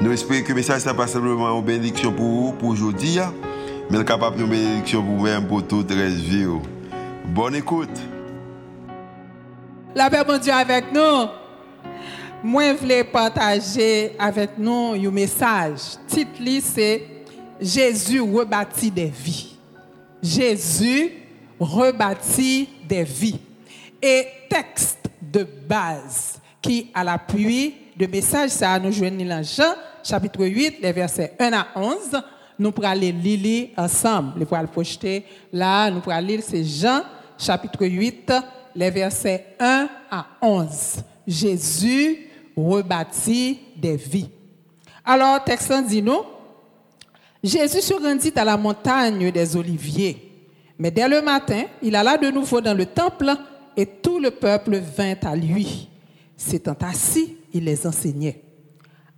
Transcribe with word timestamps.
Nous 0.00 0.12
espérons 0.12 0.44
que 0.44 0.48
le 0.50 0.54
message 0.54 0.86
n'est 0.86 0.94
pas 0.94 1.08
simplement 1.08 1.58
une 1.58 1.64
bénédiction 1.64 2.12
pour 2.12 2.24
vous, 2.24 2.52
pour 2.52 2.68
aujourd'hui, 2.68 3.18
mais 3.90 4.04
capable 4.04 4.36
de 4.36 4.44
bénédiction 4.44 5.02
pour 5.02 5.16
vous-même, 5.16 5.48
pour 5.48 5.66
toute 5.66 5.90
la 5.90 6.06
vie. 6.06 6.46
Bonne 7.26 7.56
écoute. 7.56 7.90
La 9.96 10.08
paix, 10.08 10.22
mon 10.26 10.38
Dieu, 10.38 10.52
avec 10.52 10.92
nous. 10.92 11.26
Moi, 12.44 12.74
je 12.74 12.78
voulais 12.78 13.02
partager 13.02 14.12
avec 14.20 14.50
nous 14.56 14.94
un 14.94 15.10
message. 15.10 15.96
Le 16.08 16.14
titre, 16.14 16.62
c'est 16.62 17.02
Jésus 17.60 18.20
rebâtit 18.20 18.92
des 18.92 19.12
vies. 19.12 19.56
Jésus 20.22 21.10
rebâtit 21.58 22.68
des 22.88 23.02
vies. 23.02 23.40
Et 24.00 24.26
texte 24.48 25.10
de 25.20 25.44
base 25.68 26.38
qui, 26.62 26.88
à 26.94 27.02
l'appui 27.02 27.74
de 27.98 28.06
message, 28.06 28.50
ça 28.50 28.78
nous 28.78 28.92
joignons 28.92 29.26
dans 29.28 29.42
Jean, 29.42 29.74
chapitre 30.04 30.44
8, 30.44 30.76
les 30.80 30.92
versets 30.92 31.34
1 31.36 31.52
à 31.52 31.66
11. 31.74 32.22
Nous 32.56 32.70
pourrons 32.70 32.88
aller 32.88 33.10
lire 33.10 33.70
ensemble. 33.76 34.34
Nous 34.38 34.46
pourrons 34.46 34.62
le 34.62 34.68
projeter 34.68 35.24
là. 35.52 35.90
Nous 35.90 36.00
pourrons 36.00 36.20
lire, 36.20 36.40
c'est 36.44 36.62
Jean, 36.62 37.02
chapitre 37.36 37.84
8, 37.84 38.32
les 38.76 38.90
versets 38.90 39.56
1 39.58 39.88
à 40.12 40.26
11. 40.40 40.68
Jésus 41.26 42.28
rebâtit 42.56 43.58
des 43.76 43.96
vies. 43.96 44.30
Alors, 45.04 45.42
texte 45.42 45.72
dit 45.88 46.02
nous, 46.02 46.22
Jésus 47.42 47.80
se 47.80 47.94
rendit 47.94 48.32
à 48.36 48.44
la 48.44 48.56
montagne 48.56 49.32
des 49.32 49.56
Oliviers. 49.56 50.24
Mais 50.78 50.92
dès 50.92 51.08
le 51.08 51.20
matin, 51.20 51.64
il 51.82 51.96
alla 51.96 52.16
de 52.16 52.30
nouveau 52.30 52.60
dans 52.60 52.74
le 52.74 52.86
temple 52.86 53.34
et 53.76 53.86
tout 53.86 54.20
le 54.20 54.30
peuple 54.30 54.78
vint 54.96 55.16
à 55.22 55.34
lui. 55.34 55.88
S'étant 56.36 56.76
assis, 56.80 57.37
il 57.52 57.64
les 57.64 57.86
enseignait. 57.86 58.42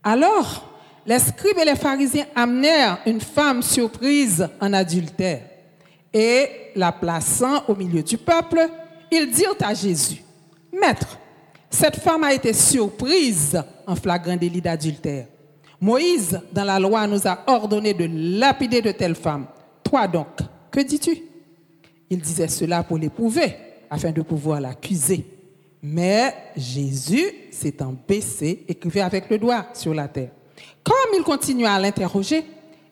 Alors, 0.03 0.73
les 1.07 1.19
scribes 1.19 1.59
et 1.61 1.65
les 1.65 1.77
pharisiens 1.77 2.27
amenèrent 2.35 2.99
une 3.07 3.21
femme 3.21 3.63
surprise 3.63 4.47
en 4.61 4.73
adultère 4.73 5.43
et 6.13 6.49
la 6.75 6.93
plaçant 6.93 7.65
au 7.69 7.75
milieu 7.75 8.03
du 8.03 8.19
peuple, 8.19 8.61
ils 9.11 9.31
dirent 9.31 9.55
à 9.61 9.75
Jésus, 9.75 10.23
Maître, 10.73 11.19
cette 11.69 11.97
femme 11.97 12.25
a 12.25 12.33
été 12.33 12.53
surprise 12.53 13.61
en 13.87 13.95
flagrant 13.95 14.37
délit 14.37 14.61
d'adultère. 14.61 15.27
Moïse, 15.81 16.41
dans 16.53 16.65
la 16.65 16.79
loi, 16.79 17.07
nous 17.07 17.27
a 17.27 17.39
ordonné 17.47 17.95
de 17.95 18.09
lapider 18.39 18.83
de 18.83 18.93
telles 18.93 19.15
femmes. 19.15 19.47
Toi 19.83 20.07
donc, 20.07 20.39
que 20.71 20.81
dis-tu? 20.81 21.23
Il 22.11 22.21
disait 22.21 22.49
cela 22.49 22.83
pour 22.83 22.99
l'éprouver, 22.99 23.57
afin 23.89 24.11
de 24.11 24.23
pouvoir 24.23 24.61
l'accuser. 24.61 25.25
Mais 25.83 26.35
Jésus, 26.57 27.33
s'étant 27.51 27.95
baissé, 28.07 28.65
écrivait 28.69 29.01
avec 29.01 29.31
le 29.31 29.39
doigt 29.39 29.67
sur 29.73 29.95
la 29.95 30.09
terre. 30.09 30.31
Comme 30.85 31.15
il 31.17 31.23
continua 31.23 31.73
à 31.73 31.81
l'interroger, 31.81 32.45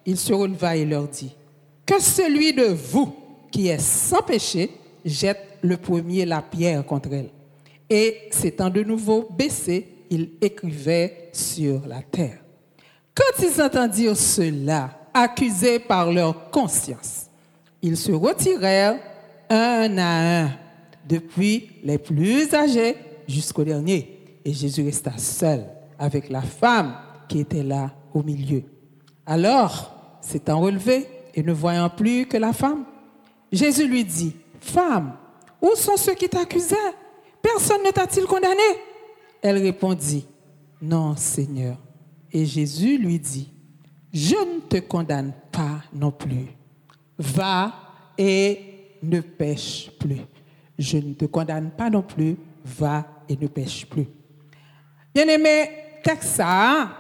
il 0.07 0.17
se 0.17 0.33
releva 0.33 0.77
et 0.77 0.85
leur 0.85 1.09
dit, 1.09 1.35
Que 1.85 2.01
celui 2.01 2.53
de 2.53 2.65
vous 2.65 3.15
qui 3.51 3.69
est 3.69 3.81
sans 3.81 4.23
péché 4.23 4.71
jette 5.05 5.59
le 5.63 5.77
premier 5.77 6.25
la 6.25 6.43
pierre 6.43 6.85
contre 6.85 7.13
elle. 7.13 7.31
Et 7.91 8.29
s'étant 8.31 8.71
de 8.71 8.83
nouveau 8.83 9.29
baissé, 9.37 9.87
il 10.11 10.31
écrivait 10.41 11.31
sur 11.33 11.87
la 11.87 12.03
terre. 12.03 12.39
Quand 13.15 13.43
ils 13.43 13.61
entendirent 13.61 14.17
cela, 14.17 14.91
accusés 15.13 15.79
par 15.79 16.13
leur 16.13 16.51
conscience, 16.51 17.27
ils 17.83 17.97
se 17.97 18.13
retirèrent 18.13 18.99
un 19.51 19.99
à 19.99 20.43
un, 20.43 20.51
depuis 21.09 21.71
les 21.83 21.99
plus 21.99 22.53
âgés 22.55 22.97
jusqu'au 23.27 23.65
dernier. 23.65 24.41
Et 24.45 24.53
Jésus 24.53 24.85
resta 24.85 25.17
seul 25.17 25.65
avec 25.99 26.29
la 26.29 26.43
femme 26.43 26.95
qui 27.29 27.41
était 27.41 27.63
là 27.63 27.93
au 28.15 28.23
milieu. 28.23 28.63
Alors, 29.27 30.19
s'étant 30.21 30.61
relevé 30.61 31.07
et 31.35 31.43
ne 31.43 31.53
voyant 31.53 31.91
plus 31.91 32.27
que 32.27 32.37
la 32.37 32.53
femme, 32.53 32.85
Jésus 33.53 33.87
lui 33.87 34.05
dit, 34.05 34.35
Femme, 34.61 35.15
où 35.61 35.75
sont 35.75 35.97
ceux 35.97 36.15
qui 36.15 36.29
t'accusaient? 36.29 36.77
Personne 37.41 37.83
ne 37.85 37.91
t'a-t-il 37.91 38.27
condamné 38.27 38.63
Elle 39.43 39.59
répondit, 39.59 40.27
Non, 40.81 41.17
Seigneur. 41.17 41.77
Et 42.33 42.45
Jésus 42.45 42.99
lui 42.99 43.19
dit, 43.19 43.53
Je 44.13 44.35
ne 44.35 44.61
te 44.61 44.79
condamne 44.79 45.33
pas 45.53 45.83
non 45.93 46.11
plus. 46.11 46.47
Va 47.19 47.73
et 48.17 48.61
ne 49.03 49.21
pêche 49.21 49.91
plus. 49.99 50.21
Je 50.79 50.99
ne 50.99 51.15
te 51.15 51.25
condamne 51.25 51.71
pas 51.71 51.91
non 51.91 52.03
plus. 52.03 52.37
Va 52.65 53.05
et 53.29 53.37
ne 53.37 53.47
pêche 53.47 53.87
plus. 53.87 54.07
Bien-aimé, 55.15 55.71
texte 56.03 56.37
ça, 56.37 56.91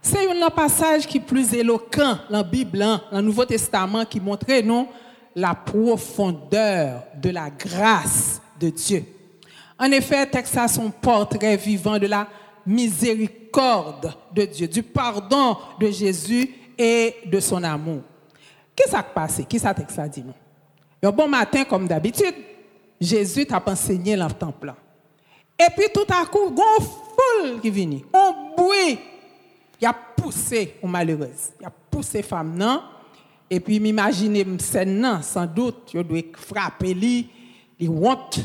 c'est 0.00 0.30
un 0.30 0.50
passage 0.50 1.06
qui 1.06 1.18
est 1.18 1.20
plus 1.20 1.52
éloquent 1.52 2.18
dans 2.30 2.38
la 2.38 2.42
Bible, 2.42 2.78
dans 2.78 3.00
le 3.12 3.22
Nouveau 3.22 3.44
Testament, 3.44 4.04
qui 4.04 4.20
montre 4.20 4.46
nous 4.62 4.88
la 5.34 5.54
profondeur 5.54 7.04
de 7.20 7.30
la 7.30 7.50
grâce 7.50 8.40
de 8.58 8.70
Dieu. 8.70 9.04
En 9.78 9.90
effet, 9.92 10.26
texte 10.26 10.58
son 10.68 10.90
portrait 10.90 11.56
vivant 11.56 11.98
de 11.98 12.06
la 12.06 12.26
miséricorde 12.64 14.14
de 14.34 14.44
Dieu, 14.46 14.66
du 14.66 14.82
pardon 14.82 15.56
de 15.78 15.90
Jésus 15.90 16.50
et 16.78 17.16
de 17.26 17.38
son 17.38 17.62
amour. 17.62 18.00
Qu'est-ce 18.74 18.90
qui 18.90 18.96
s'est 18.96 19.14
passé? 19.14 19.44
Qui 19.44 19.58
ça 19.58 19.74
texte 19.74 20.00
dit? 20.12 20.24
Un 21.02 21.10
bon 21.10 21.28
matin, 21.28 21.64
comme 21.64 21.86
d'habitude, 21.86 22.34
Jésus 23.00 23.46
t'a 23.46 23.62
enseigné 23.66 24.16
dans 24.16 24.28
le 24.28 24.32
temple. 24.32 24.74
Et 25.58 25.70
puis 25.76 25.86
tout 25.92 26.06
à 26.08 26.24
coup, 26.26 26.48
une 26.48 26.84
foule 26.84 27.60
qui 27.60 27.70
vient, 27.70 27.98
un 28.12 28.34
bruit, 28.56 28.98
il 29.80 29.86
a 29.86 29.92
poussé 29.92 30.74
aux 30.82 30.86
malheureuses, 30.86 31.52
il 31.60 31.66
a 31.66 31.70
poussé 31.90 32.22
femme 32.22 32.56
non? 32.56 32.82
Et 33.48 33.60
puis 33.60 33.78
m'imaginer 33.78 34.44
scène 34.58 35.20
sans 35.22 35.46
doute, 35.46 35.90
il 35.94 36.02
doit 36.02 36.20
frapper 36.36 36.94
lui, 36.94 37.28
il 37.78 37.88
honte 37.88 38.40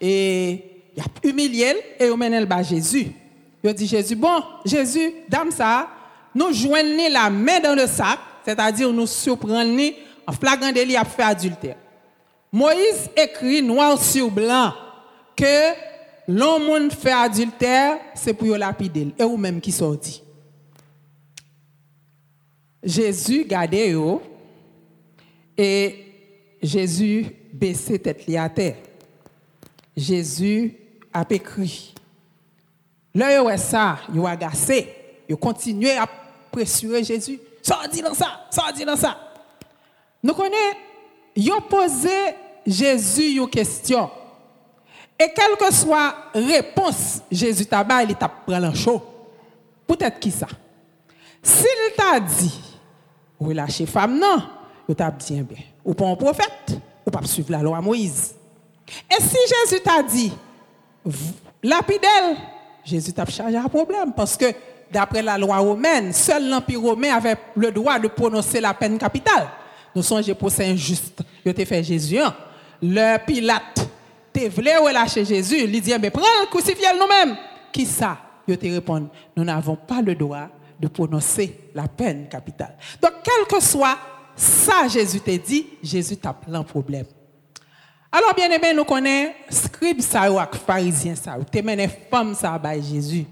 et 0.00 0.64
il 0.96 1.02
a 1.02 1.28
humilié 1.28 1.74
et 1.98 2.06
il 2.06 2.16
mène 2.16 2.40
le 2.40 2.62
Jésus. 2.64 3.12
Il 3.62 3.74
dit 3.74 3.86
Jésus, 3.86 4.16
bon, 4.16 4.42
Jésus, 4.64 5.12
dame 5.28 5.50
ça, 5.50 5.88
nous 6.34 6.52
joignons 6.52 7.08
la 7.10 7.28
main 7.28 7.60
dans 7.60 7.74
le 7.74 7.86
sac, 7.86 8.18
c'est-à-dire 8.44 8.92
nous 8.92 9.06
surprenons 9.06 9.92
en 10.26 10.32
flagrant 10.32 10.72
délit 10.72 10.96
à 10.96 11.04
faire 11.04 11.28
adultère. 11.28 11.76
Moïse 12.52 13.10
écrit 13.16 13.62
noir 13.62 14.00
sur 14.02 14.30
blanc 14.30 14.72
que 15.36 15.72
l'homme 16.26 16.90
fait 16.90 17.12
adultère, 17.12 17.98
c'est 18.14 18.34
pour 18.34 18.56
lapider. 18.56 19.08
Et 19.18 19.24
ou 19.24 19.36
même 19.36 19.60
qui 19.60 19.72
sortit. 19.72 20.22
Jésus 22.82 23.44
gardait 23.44 23.92
eux 23.92 24.18
et 25.56 26.04
Jésus 26.62 27.26
baissait 27.52 27.98
tête 27.98 28.24
à 28.36 28.48
terre. 28.48 28.76
Jésus 29.96 30.74
a 31.12 31.24
écrit. 31.28 31.94
Là, 33.14 33.42
il 33.42 33.58
ça, 33.58 33.98
il 34.14 34.20
a 34.24 34.30
agacé. 34.30 34.94
Il 35.28 35.36
continuait 35.36 35.96
à 35.96 36.08
pressurer 36.50 37.02
Jésus. 37.02 37.40
Dit 37.92 38.00
dans 38.00 38.14
ça, 38.14 38.48
dit 38.74 38.84
dans 38.84 38.96
ça. 38.96 39.18
Nous 40.22 40.32
connaissons, 40.32 40.76
il 41.36 41.50
a 41.52 41.60
posé 41.60 42.08
Jésus 42.68 43.38
une 43.38 43.48
question. 43.48 44.10
Et 45.18 45.32
quelle 45.34 45.56
que 45.56 45.72
soit 45.74 46.14
réponse, 46.34 47.22
Jésus 47.32 47.66
t'a 47.66 47.84
il 48.06 48.14
t'a 48.14 48.28
pris 48.28 48.54
en 48.54 48.74
chaud. 48.74 49.02
Peut-être 49.86 50.20
qui 50.20 50.30
ça? 50.30 50.46
S'il 51.42 51.94
t'a 51.96 52.20
dit, 52.20 52.60
relâchez 53.40 53.86
femme, 53.86 54.18
non, 54.18 54.42
il 54.88 54.94
t'a 54.94 55.10
bien 55.10 55.42
bien. 55.42 55.64
Ou 55.84 55.94
pas 55.94 56.06
un 56.06 56.14
prophète, 56.14 56.78
ou 57.06 57.10
pas 57.10 57.24
suivre 57.24 57.52
la 57.52 57.62
loi 57.62 57.80
Moïse. 57.80 58.34
Et 59.10 59.22
si 59.22 59.36
Jésus 59.66 59.82
t'a 59.82 60.02
dit, 60.02 60.32
lapidel, 61.62 62.36
Jésus 62.84 63.12
t'a 63.12 63.24
chargé 63.24 63.56
un 63.56 63.68
problème 63.68 64.12
parce 64.14 64.36
que 64.36 64.46
d'après 64.90 65.22
la 65.22 65.38
loi 65.38 65.56
romaine, 65.56 66.12
seul 66.12 66.48
l'Empire 66.48 66.80
romain 66.80 67.16
avait 67.16 67.36
le 67.56 67.72
droit 67.72 67.98
de 67.98 68.08
prononcer 68.08 68.60
la 68.60 68.74
peine 68.74 68.98
capitale. 68.98 69.48
Nous 69.94 70.02
sommes 70.02 70.22
pour 70.34 70.50
injuste. 70.60 71.22
Il 71.44 71.50
a 71.50 71.66
fait 71.66 71.82
Jésus. 71.82 72.18
Le 72.82 73.18
Pilate, 73.24 73.88
te 74.32 74.48
voulu 74.48 74.70
relâcher 74.78 75.24
Jésus. 75.24 75.58
Il 75.64 75.80
dit, 75.80 75.92
mais 76.00 76.10
prends 76.10 76.22
le 76.40 76.46
crucifix 76.46 76.84
nous-mêmes. 76.98 77.36
Qui 77.72 77.86
ça? 77.86 78.18
Il 78.46 78.56
te 78.56 78.66
répond, 78.66 79.08
nous 79.36 79.44
n'avons 79.44 79.76
pas 79.76 80.00
le 80.00 80.14
droit 80.14 80.48
de 80.78 80.88
prononcer 80.88 81.70
la 81.74 81.88
peine 81.88 82.28
capitale. 82.28 82.76
Donc, 83.02 83.12
quel 83.22 83.46
que 83.46 83.62
soit 83.62 83.98
ça, 84.34 84.86
Jésus 84.86 85.20
t'a 85.20 85.36
dit, 85.36 85.66
Jésus 85.82 86.16
t'a 86.16 86.32
plein 86.32 86.62
problème. 86.62 87.06
Alors, 88.10 88.34
bien 88.34 88.50
aimé, 88.50 88.72
nous 88.74 88.84
connaissons 88.84 89.32
scribe 89.50 90.00
ça 90.00 90.32
ou 90.32 90.38
pharisien 90.66 91.14
ça 91.14 91.36
ou 91.38 91.44
te 91.44 91.58
mené 91.60 91.88
femme 91.88 92.34
ça 92.34 92.58
by 92.58 92.82
Jésus. 92.82 93.26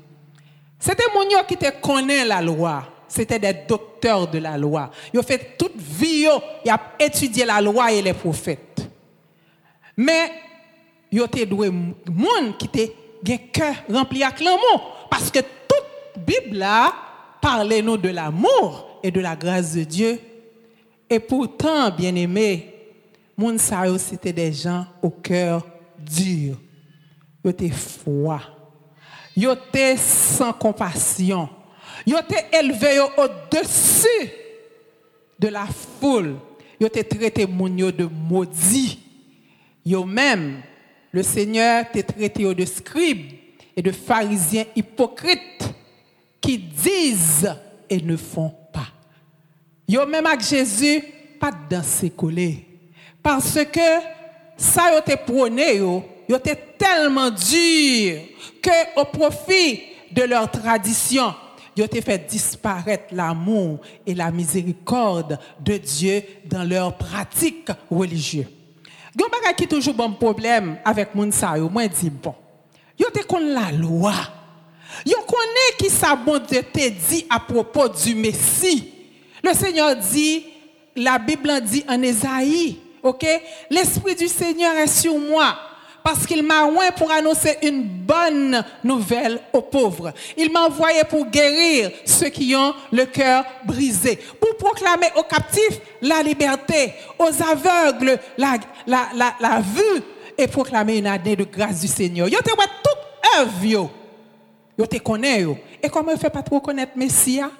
C'était 0.78 1.04
mon 1.14 1.42
qui 1.44 1.56
te 1.56 1.80
connaît 1.80 2.24
la 2.24 2.42
loi. 2.42 2.84
C'était 3.08 3.38
des 3.38 3.54
docteurs 3.66 4.28
de 4.28 4.38
la 4.38 4.58
loi. 4.58 4.90
Ils 5.14 5.20
ont 5.20 5.22
fait 5.22 5.56
toute 5.56 5.76
vie, 5.76 6.26
ils 6.64 6.70
ont 6.70 6.78
étudié 6.98 7.44
la 7.44 7.60
loi 7.60 7.92
et 7.92 8.02
les 8.02 8.12
prophètes. 8.12 8.65
Mais 9.96 10.30
ils 11.10 11.20
ont 11.20 11.26
été 11.26 11.46
doué 11.46 11.70
monde 11.70 12.58
qui 12.58 12.66
était 12.66 12.94
un 13.28 13.36
cœur 13.36 13.74
rempli 13.90 14.22
avec 14.22 14.40
l'amour 14.40 15.08
parce 15.10 15.30
que 15.30 15.38
toute 15.40 16.24
Bible 16.26 16.58
là 16.58 16.92
parlait 17.40 17.82
nous 17.82 17.96
de 17.96 18.08
l'amour 18.08 19.00
et 19.02 19.10
de 19.10 19.20
la 19.20 19.36
grâce 19.36 19.74
de 19.74 19.84
Dieu. 19.84 20.20
Et 21.08 21.20
pourtant, 21.20 21.90
bien-aimés, 21.90 22.74
moun 23.36 23.58
c'était 23.58 24.32
des 24.32 24.52
gens 24.52 24.86
au 25.02 25.10
cœur 25.10 25.66
dur. 25.98 26.56
Ils 27.44 27.50
étaient 27.50 27.70
froids. 27.70 28.42
Ils 29.36 29.48
étaient 29.48 29.96
sans 29.96 30.52
compassion. 30.52 31.48
Ils 32.04 32.14
étaient 32.14 32.58
élevés 32.58 33.00
au-dessus 33.00 34.30
de 35.38 35.48
la 35.48 35.66
foule. 35.66 36.36
Ils 36.80 36.86
étaient 36.86 37.04
traités 37.04 37.46
de 37.46 38.04
maudits. 38.04 39.05
Ils 39.88 40.04
même, 40.04 40.62
le 41.12 41.22
Seigneur 41.22 41.84
t'a 41.92 42.02
traité 42.02 42.42
de 42.42 42.64
scribes 42.64 43.30
et 43.76 43.82
de 43.82 43.92
pharisiens 43.92 44.64
hypocrites 44.74 45.70
qui 46.40 46.58
disent 46.58 47.54
et 47.88 48.02
ne 48.02 48.16
font 48.16 48.52
pas. 48.72 48.88
Ils 49.86 50.00
même 50.00 50.26
avec 50.26 50.40
Jésus, 50.40 51.00
pas 51.38 51.52
de 51.52 51.76
danser 51.76 52.10
collé. 52.10 52.66
Parce 53.22 53.60
que 53.72 53.80
ça 54.56 54.86
a 54.86 54.98
été 54.98 55.16
prôné, 55.16 55.80
a 55.80 56.36
été 56.36 56.56
tellement 56.76 57.30
dur 57.30 58.20
que 58.60 59.00
au 59.00 59.04
profit 59.04 59.82
de 60.10 60.22
leur 60.22 60.50
tradition, 60.50 61.32
ils 61.76 61.84
ont 61.84 61.88
fait 61.88 62.26
disparaître 62.26 63.14
l'amour 63.14 63.78
et 64.04 64.14
la 64.14 64.32
miséricorde 64.32 65.38
de 65.60 65.76
Dieu 65.76 66.22
dans 66.44 66.64
leurs 66.64 66.96
pratiques 66.96 67.70
religieuses. 67.88 68.46
Il 69.18 69.22
y 69.44 69.48
a 69.48 69.52
qui 69.54 69.66
toujours 69.66 69.94
bon 69.94 70.12
problème 70.12 70.78
avec 70.84 71.14
moun 71.14 71.32
sa 71.32 71.56
yo, 71.56 71.70
moi 71.70 71.88
dis 71.88 72.10
bon. 72.10 72.34
Yo 72.98 73.08
te 73.10 73.22
kon 73.24 73.40
la 73.40 73.72
loi. 73.72 74.12
Yo 75.04 75.18
connaît 75.26 75.76
qui 75.78 75.88
sa 75.88 76.14
bon 76.16 76.40
te 76.40 76.88
dit 76.88 77.26
à 77.30 77.40
propos 77.40 77.88
du 77.88 78.14
Messie. 78.14 78.92
Le 79.42 79.54
Seigneur 79.54 79.96
dit, 79.96 80.44
la 80.96 81.18
Bible 81.18 81.60
dit 81.62 81.84
en 81.88 82.02
Ésaïe, 82.02 82.78
OK? 83.02 83.24
L'esprit 83.70 84.16
du 84.16 84.28
Seigneur 84.28 84.74
est 84.76 84.86
sur 84.88 85.16
moi 85.18 85.56
parce 86.06 86.24
qu'il 86.24 86.44
m'a 86.44 86.62
envoyé 86.62 86.92
pour 86.92 87.10
annoncer 87.10 87.58
une 87.64 87.82
bonne 87.82 88.64
nouvelle 88.84 89.40
aux 89.52 89.62
pauvres. 89.62 90.12
Il 90.36 90.52
m'a 90.52 90.66
envoyé 90.66 91.02
pour 91.02 91.26
guérir 91.26 91.90
ceux 92.04 92.28
qui 92.28 92.54
ont 92.54 92.72
le 92.92 93.06
cœur 93.06 93.44
brisé, 93.64 94.16
pour 94.40 94.56
proclamer 94.56 95.08
aux 95.16 95.24
captifs 95.24 95.80
la 96.00 96.22
liberté, 96.22 96.92
aux 97.18 97.42
aveugles 97.42 98.20
la, 98.38 98.56
la, 98.86 99.34
la, 99.40 99.60
vue 99.60 100.00
et 100.38 100.46
proclamer 100.46 100.98
une 100.98 101.08
année 101.08 101.34
de 101.34 101.42
grâce 101.42 101.80
du 101.80 101.88
Seigneur. 101.88 102.28
Yo 102.28 102.38
te 102.38 102.50
toute 102.50 103.40
œuvre 103.40 103.64
yo. 103.64 103.90
Yo 104.78 104.86
te 104.86 104.98
connaît 104.98 105.40
yo. 105.40 105.58
Et 105.82 105.88
comment 105.88 106.12
ne 106.12 106.16
fait 106.16 106.30
pas 106.30 106.44
trop 106.44 106.60
connaître 106.60 106.92
Messia? 106.94 107.50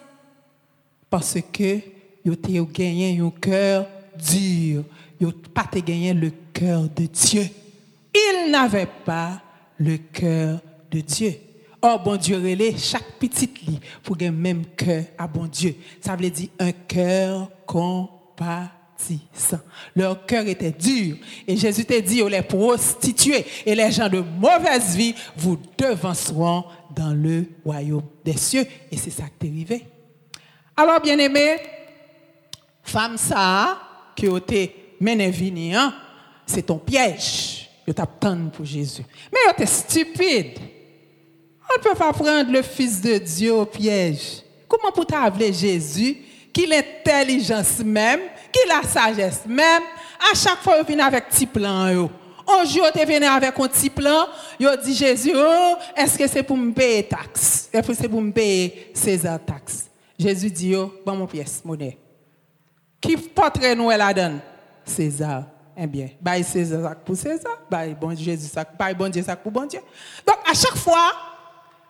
Parce 1.11 1.37
que 1.53 1.81
yo 2.25 2.37
te 2.37 2.53
gagné 2.73 3.19
un 3.21 3.31
cœur 3.31 3.89
dur. 4.17 4.85
Yo 5.21 5.33
pas 5.53 5.65
te 5.65 5.81
gagné 5.81 6.15
le 6.15 6.31
cœur 6.53 6.83
de 6.83 7.07
Dieu. 7.07 7.51
Il 8.17 8.51
n'avait 8.51 8.89
pas 9.05 9.43
le 9.79 9.99
cœur 9.99 10.61
de 10.91 11.01
Dieu. 11.01 11.35
Or, 11.83 12.03
bon 12.03 12.17
Dieu 12.17 12.37
relait 12.37 12.77
chaque 12.77 13.19
petite 13.19 13.61
lit 13.63 13.81
pour 14.03 14.17
le 14.19 14.31
même 14.31 14.65
cœur 14.77 15.05
à 15.19 15.27
bon 15.27 15.47
Dieu. 15.47 15.77
Ça 16.01 16.17
veut 16.17 16.31
dire 16.31 16.49
un 16.59 16.73
cœur 16.73 17.51
compatissant. 17.67 19.61
Leur 19.95 20.25
cœur 20.25 20.47
était 20.47 20.73
dur. 20.73 21.17
Et 21.47 21.57
Jésus 21.57 21.85
t'a 21.85 22.01
dit, 22.01 22.23
oh, 22.23 22.29
les 22.29 22.43
prostituées 22.43 23.45
et 23.67 23.75
les 23.75 23.93
gens 23.93 24.09
de 24.09 24.21
mauvaise 24.21 24.97
vie 24.97 25.15
vous 25.37 25.59
devanceront 25.77 26.65
dans 26.95 27.13
le 27.13 27.45
royaume 27.65 28.03
des 28.25 28.37
cieux. 28.37 28.67
Et 28.91 28.97
c'est 28.97 29.11
ça 29.11 29.25
qui 29.39 29.47
est 29.47 29.51
arrivé. 29.51 29.85
Alors, 30.75 31.01
bien 31.01 31.19
aimé, 31.19 31.57
femme 32.83 33.19
ça, 33.19 33.79
qui 34.17 34.27
a 34.27 34.37
été 34.39 34.95
menée 35.01 35.75
hein, 35.75 35.95
c'est 36.47 36.63
ton 36.63 36.79
piège 36.79 37.56
je 37.87 37.93
t'attends 37.93 38.49
pour 38.53 38.65
Jésus. 38.65 39.03
Mais 39.33 39.55
tu 39.57 39.63
es 39.63 39.67
stupide. 39.67 40.59
On 41.69 41.79
ne 41.79 41.83
peut 41.83 41.99
pas 41.99 42.13
prendre 42.13 42.51
le 42.51 42.63
Fils 42.63 43.01
de 43.01 43.19
Dieu 43.19 43.53
au 43.53 43.67
piège. 43.67 44.43
Comment 44.69 44.93
pour 44.93 45.07
t'appeler 45.07 45.53
Jésus, 45.53 46.17
qui 46.53 46.67
l'intelligence 46.67 47.81
même, 47.85 48.21
qui 48.53 48.69
la 48.69 48.83
sagesse 48.89 49.43
même, 49.47 49.83
à 50.19 50.35
chaque 50.35 50.59
fois, 50.59 50.77
il 50.79 50.95
vient 50.95 51.07
avec 51.07 51.29
petit 51.29 51.47
plan. 51.47 52.09
Un 52.49 52.65
jour, 52.65 52.87
tu 52.93 53.05
venu 53.05 53.27
avec 53.27 53.59
un 53.59 53.69
petit 53.69 53.91
plan, 53.91 54.27
il 54.59 54.69
dit 54.83 54.95
Jésus, 54.95 55.33
oh, 55.35 55.75
est-ce 55.97 56.17
que 56.17 56.27
c'est 56.27 56.43
pour 56.43 56.57
me 56.57 56.73
payer 56.73 57.03
taxe? 57.03 57.69
Est-ce 57.73 57.89
que 57.89 57.95
c'est 57.95 58.09
pour 58.09 58.23
me 58.23 58.33
payer 58.33 58.91
César 58.95 59.39
taxe? 59.45 59.87
Jésus 60.19 60.51
dit, 60.51 60.75
oh, 60.77 60.95
bon, 61.05 61.17
mon 61.17 61.27
pièce, 61.27 61.63
monnaie. 61.65 61.99
Qui 63.01 63.17
porte 63.17 63.61
nous 63.77 63.91
la 63.91 64.15
donne? 64.15 64.41
César 64.85 65.45
eh 65.77 65.87
bien, 65.87 66.09
bye 66.21 66.43
César 66.43 66.97
pour 67.05 67.17
César, 67.17 67.59
bye 67.71 67.95
bon 67.95 68.17
Jésus 68.17 68.49
ça, 68.49 68.65
bon 68.95 69.09
Dieu 69.09 69.23
ça 69.23 69.37
pour 69.37 69.53
bon 69.53 69.67
Dieu. 69.67 69.81
Donc 70.27 70.39
à 70.51 70.55
chaque 70.55 70.77
fois, 70.77 71.13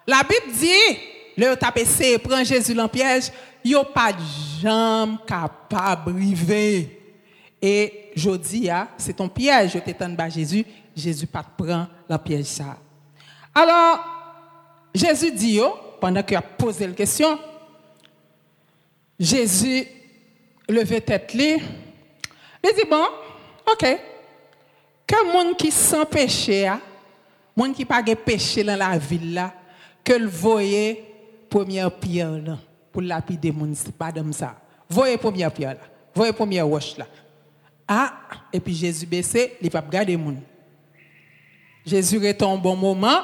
la 0.07 0.23
Bible 0.23 0.53
dit, 0.53 0.99
le 1.37 1.55
tapé 1.55 1.85
prend 2.19 2.43
Jésus 2.43 2.75
dans 2.75 2.89
piège, 2.89 3.31
a 3.75 3.85
pas 3.85 4.13
de 4.13 4.19
jambe 4.61 5.19
capable 5.27 6.13
briver. 6.13 7.01
Et 7.61 8.11
je 8.15 8.31
dis, 8.31 8.69
ah, 8.71 8.89
c'est 8.97 9.15
ton 9.15 9.29
piège, 9.29 9.73
je 9.75 9.79
t'étends 9.79 10.09
bas 10.11 10.29
Jésus, 10.29 10.65
Jésus 10.95 11.27
pas 11.27 11.45
prend 11.57 11.87
le 12.09 12.19
piège 12.19 12.47
ça. 12.47 12.77
Alors, 13.55 13.99
Jésus 14.95 15.33
dit, 15.33 15.61
oh, 15.61 15.75
pendant 16.01 16.23
qu'il 16.23 16.37
a 16.37 16.43
posé 16.43 16.87
la 16.87 16.93
question, 16.93 17.39
Jésus 19.19 19.87
levait 20.69 21.01
tête 21.01 21.33
il 21.35 22.75
dit, 22.75 22.89
bon, 22.91 23.05
Ok. 23.71 23.85
Que 25.07 25.33
monde 25.33 25.57
qui 25.57 25.71
sans 25.71 26.05
péché, 26.05 26.71
monde 27.57 27.75
qui 27.75 27.85
pas 27.85 28.03
de 28.03 28.15
péché 28.15 28.65
dans 28.65 28.77
la 28.77 28.99
ville 28.99 29.35
là, 29.35 29.55
que 30.03 30.13
le 30.13 30.27
voyez 30.27 31.05
première 31.49 31.91
pierre 31.91 32.39
là 32.39 32.59
pour 32.93 33.03
lapider 33.03 33.55
pas 33.99 34.13
comme 34.13 34.33
ça. 34.33 34.57
Voyez 34.89 35.17
première 35.17 35.53
pierre 35.53 35.75
là. 35.75 35.81
Voyez 36.15 36.33
première 36.33 36.67
roche 36.67 36.97
là. 36.97 37.07
Ah, 37.87 38.15
et 38.53 38.59
puis 38.59 38.75
Jésus 38.75 39.07
baissé, 39.07 39.57
il 39.61 39.71
pas 39.71 39.81
regarder 39.81 40.17
monde. 40.17 40.41
Jésus 41.85 42.19
retombe 42.19 42.63
bon 42.63 42.75
moment. 42.75 43.21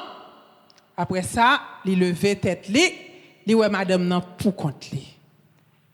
Après 0.95 1.23
ça, 1.23 1.59
il 1.83 1.99
levé 1.99 2.35
tête 2.35 2.67
li, 2.69 2.93
il 3.45 3.55
ouais 3.55 3.67
madame 3.67 4.05
non 4.07 4.21
pour 4.37 4.55
compte 4.55 4.89
li. 4.91 5.17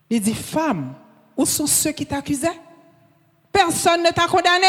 Il 0.10 0.22
dit 0.22 0.36
femme, 0.36 0.94
où 1.36 1.46
sont 1.46 1.66
ceux 1.66 1.92
qui 1.92 2.06
t'accusaient? 2.06 2.60
Personne 3.52 4.04
ne 4.04 4.10
t'a 4.10 4.28
condamné? 4.28 4.68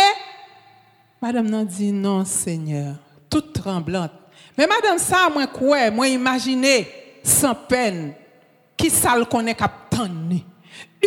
Madame 1.20 1.50
n'a 1.50 1.64
dit 1.64 1.92
non, 1.92 2.24
Seigneur, 2.24 2.94
toute 3.28 3.52
tremblante. 3.52 4.12
Mais 4.56 4.66
madame, 4.66 4.98
ça, 4.98 5.28
moi, 5.32 5.46
quoi, 5.46 5.90
moi, 5.90 6.08
imaginez, 6.08 6.88
sans 7.22 7.54
peine, 7.54 8.14
qui 8.76 8.90
ça 8.90 9.16
le 9.16 9.24
connaît 9.24 9.56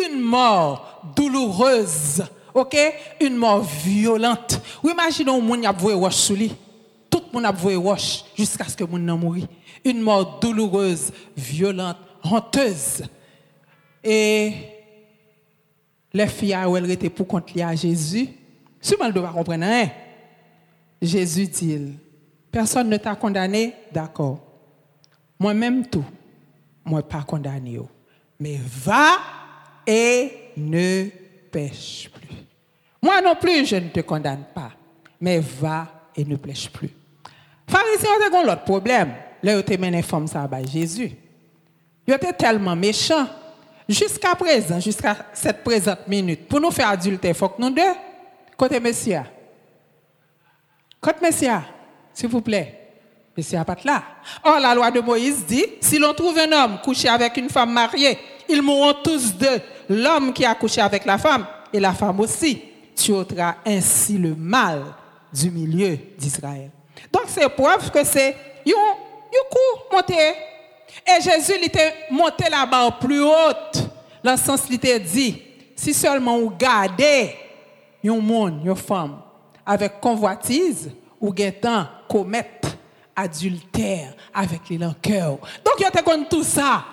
Une 0.06 0.20
mort 0.20 1.02
douloureuse, 1.16 2.24
ok? 2.54 2.76
Une 3.22 3.36
mort 3.36 3.62
violente. 3.62 4.62
Ou 4.84 4.90
imaginez 4.90 5.32
un 5.32 5.40
monde 5.40 5.62
qui 5.62 5.68
a 5.68 5.72
voué 5.72 5.94
roche 5.94 6.16
sous 6.16 6.36
lui. 6.36 6.54
Tout 7.10 7.24
monde 7.34 7.46
a 7.46 7.52
voué 7.52 7.76
roche 7.76 8.24
jusqu'à 8.36 8.66
ce 8.66 8.76
que 8.76 8.84
le 8.84 8.90
monde 8.90 9.20
mourir. 9.20 9.48
Une 9.84 10.02
mort 10.02 10.40
douloureuse, 10.40 11.12
violente, 11.36 11.98
honteuse. 12.24 13.04
Et 14.04 14.54
les 16.14 16.28
filles 16.28 16.56
elles 16.78 16.92
étaient 16.92 17.10
pour 17.10 17.28
contre 17.28 17.60
à 17.62 17.76
Jésus. 17.76 18.30
Souvent, 18.80 19.06
elles 19.06 19.14
doivent 19.14 19.34
comprendre 19.34 19.66
hein? 19.66 19.88
Jésus 21.02 21.48
dit, 21.48 21.98
personne 22.52 22.90
ne 22.90 22.98
t'a 22.98 23.16
condamné, 23.16 23.74
d'accord. 23.92 24.40
Moi-même 25.40 25.86
tout, 25.88 26.06
moi 26.86 27.02
pas 27.02 27.24
condamné. 27.24 27.80
Mais 28.40 28.60
va 28.64 29.18
et 29.86 30.52
ne 30.56 31.08
pêche 31.52 32.10
plus. 32.14 32.38
Moi 33.02 33.22
non 33.22 33.36
plus, 33.36 33.66
je 33.66 33.76
ne 33.76 33.90
te 33.90 34.00
condamne 34.02 34.46
pas. 34.54 34.72
Mais 35.20 35.40
va 35.40 36.10
et 36.16 36.24
ne 36.24 36.36
pêche 36.36 36.70
plus. 36.70 36.90
Pharisiens 37.68 38.10
ont 38.34 38.44
l'autre 38.44 38.64
problème. 38.64 39.14
Là, 39.42 39.60
ils 39.60 39.76
ont 39.76 39.82
mené 39.82 40.02
femme 40.02 40.28
ça 40.28 40.44
à 40.44 40.64
Jésus. 40.64 41.12
Ils 42.08 42.14
étaient 42.14 42.34
tellement 42.34 42.76
méchants. 42.76 43.28
Jusqu'à 43.88 44.36
présent, 44.36 44.80
jusqu'à 44.80 45.16
cette 45.34 45.64
présente 45.64 46.08
minute, 46.08 46.48
pour 46.48 46.60
nous 46.60 46.72
faire 46.72 46.90
adulter, 46.90 47.30
il 47.30 47.34
faut 47.34 47.50
que 47.50 47.62
nous 47.62 47.70
deux, 47.70 47.82
côté 48.58 48.80
Messia. 48.80 49.26
Côté 51.02 51.18
Messia, 51.22 51.64
s'il 52.14 52.30
vous 52.30 52.42
plaît. 52.42 52.80
Messia 53.36 53.66
pas 53.66 53.76
là. 53.84 54.04
Or, 54.44 54.60
la 54.60 54.76
loi 54.76 54.92
de 54.92 55.02
Moïse 55.02 55.46
dit, 55.46 55.66
si 55.82 55.98
l'on 55.98 56.14
trouve 56.14 56.38
un 56.38 56.52
homme 56.52 56.80
couché 56.84 57.10
avec 57.10 57.36
une 57.38 57.50
femme 57.50 57.74
mariée, 57.74 58.18
ils 58.48 58.62
mourront 58.62 58.94
tous 59.04 59.34
deux. 59.34 59.60
L'homme 59.90 60.32
qui 60.32 60.46
a 60.46 60.56
couché 60.56 60.82
avec 60.82 61.06
la 61.06 61.18
femme 61.18 61.46
et 61.74 61.80
la 61.80 61.94
femme 61.94 62.20
aussi. 62.20 62.62
Tu 62.96 63.12
ôteras 63.12 63.56
ainsi 63.66 64.18
le 64.18 64.36
mal 64.36 64.84
du 65.34 65.50
milieu 65.50 65.98
d'Israël. 66.18 66.70
Donc, 67.12 67.24
c'est 67.28 67.50
preuve 67.50 67.90
que 67.90 68.04
c'est. 68.06 68.36
Et 71.06 71.22
Jésus 71.22 71.54
il 71.58 71.66
était 71.66 71.94
monté 72.12 72.50
là-bas 72.50 72.98
plus 73.00 73.22
haute. 73.22 73.90
Dans 74.24 74.32
le 74.32 74.38
sens, 74.38 74.62
il 74.70 74.76
était 74.76 75.00
dit, 75.00 75.42
si 75.76 75.94
seulement 75.94 76.40
vous 76.40 76.52
gardez 76.52 77.36
un 78.06 78.18
monde, 78.18 78.62
une 78.64 78.76
femme, 78.76 79.22
avec 79.66 80.00
convoitise, 80.00 80.92
ou 81.20 81.34
guettant 81.34 81.88
commettre 82.08 82.70
adultère 83.16 84.14
avec 84.34 84.62
les 84.70 84.80
cœur. 85.02 85.38
Donc, 85.64 85.76
ils 85.80 85.86
ont 85.86 86.24
tout 86.30 86.44
ça. 86.44 86.86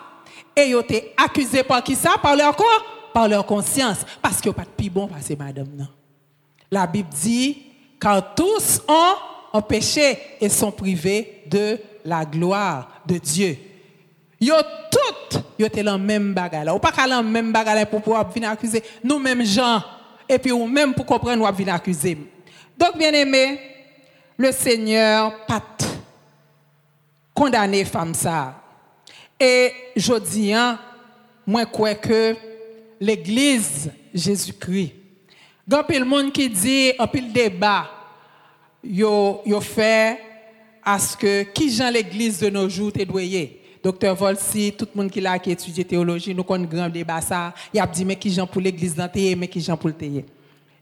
Et 0.56 0.68
ils 0.68 0.76
ont 0.76 0.80
été 0.80 1.14
accusés 1.16 1.62
par 1.62 1.82
qui 1.82 1.94
ça? 1.94 2.14
Par 2.22 2.36
leur 2.36 2.54
quoi? 2.54 2.66
Par 3.12 3.28
leur 3.28 3.44
conscience. 3.44 3.98
Parce 4.22 4.40
qu'ils 4.40 4.50
n'ont 4.50 4.54
pas 4.54 4.62
de 4.62 4.68
plus 4.68 4.90
bon 4.90 5.08
passer 5.08 5.36
madame. 5.36 5.88
La 6.70 6.86
Bible 6.86 7.08
dit, 7.08 7.62
car 8.00 8.34
tous 8.34 8.80
ont 8.88 9.14
un 9.52 9.60
péché 9.62 10.16
et 10.40 10.48
sont 10.48 10.70
privés 10.70 11.42
de 11.46 11.78
la 12.04 12.24
gloire 12.24 12.88
de 13.06 13.18
Dieu. 13.18 13.58
Yo 14.40 14.54
toutes, 14.90 15.42
yo 15.58 15.66
étaient 15.66 15.82
dans 15.82 15.98
même 15.98 16.32
bagarre. 16.32 16.74
Ou 16.74 16.78
pas 16.78 17.06
la 17.06 17.22
même 17.22 17.52
bagarre 17.52 17.86
pour 17.86 18.00
pouvoir 18.00 18.30
venir 18.30 18.48
accuser 18.48 18.82
nous-mêmes 19.04 19.44
gens 19.44 19.82
et 20.26 20.38
puis 20.38 20.50
ou 20.50 20.66
même 20.66 20.94
pour 20.94 21.04
comprendre 21.04 21.46
ou 21.46 21.54
venir 21.54 21.74
accuser. 21.74 22.16
Donc 22.78 22.96
bien 22.96 23.12
aimé, 23.12 23.60
le 24.38 24.50
Seigneur 24.52 25.44
pas 25.44 25.62
condamné 27.34 27.84
femme 27.84 28.14
ça. 28.14 28.62
Et 29.38 29.72
je 29.94 30.14
dis 30.18 30.54
moi 31.46 31.66
crois 31.66 31.94
que 31.94 32.34
l'église 32.98 33.90
Jésus-Christ. 34.14 34.94
Il 35.66 35.74
y 35.74 35.96
a 35.96 36.04
monde 36.04 36.32
qui 36.32 36.48
dit 36.48 36.92
un 36.98 37.06
pile 37.06 37.32
débat 37.32 37.90
yo 38.82 39.42
yo 39.44 39.60
ce 39.60 41.16
que 41.16 41.42
qui 41.42 41.70
Jean 41.70 41.90
l'église 41.90 42.40
de 42.40 42.48
nos 42.48 42.68
jours 42.68 42.92
te 42.92 43.02
doyer 43.04 43.59
Docteur 43.82 44.14
Volsi, 44.14 44.74
tout 44.76 44.86
le 44.94 45.00
monde 45.00 45.10
qui 45.10 45.24
a 45.26 45.38
qui 45.38 45.50
étudie 45.50 45.84
théologie, 45.84 46.34
nous 46.34 46.44
connaissons 46.44 46.70
grand 46.70 46.88
débat 46.88 47.20
ça. 47.20 47.54
Il 47.72 47.80
a 47.80 47.86
dit 47.86 48.04
mais 48.04 48.16
qui 48.16 48.30
Jean 48.30 48.46
pour 48.46 48.60
l'église 48.60 48.94
dans 48.94 49.10
mais 49.14 49.48
qui 49.48 49.60
Jean 49.60 49.76
pour 49.76 49.88
le 49.88 50.22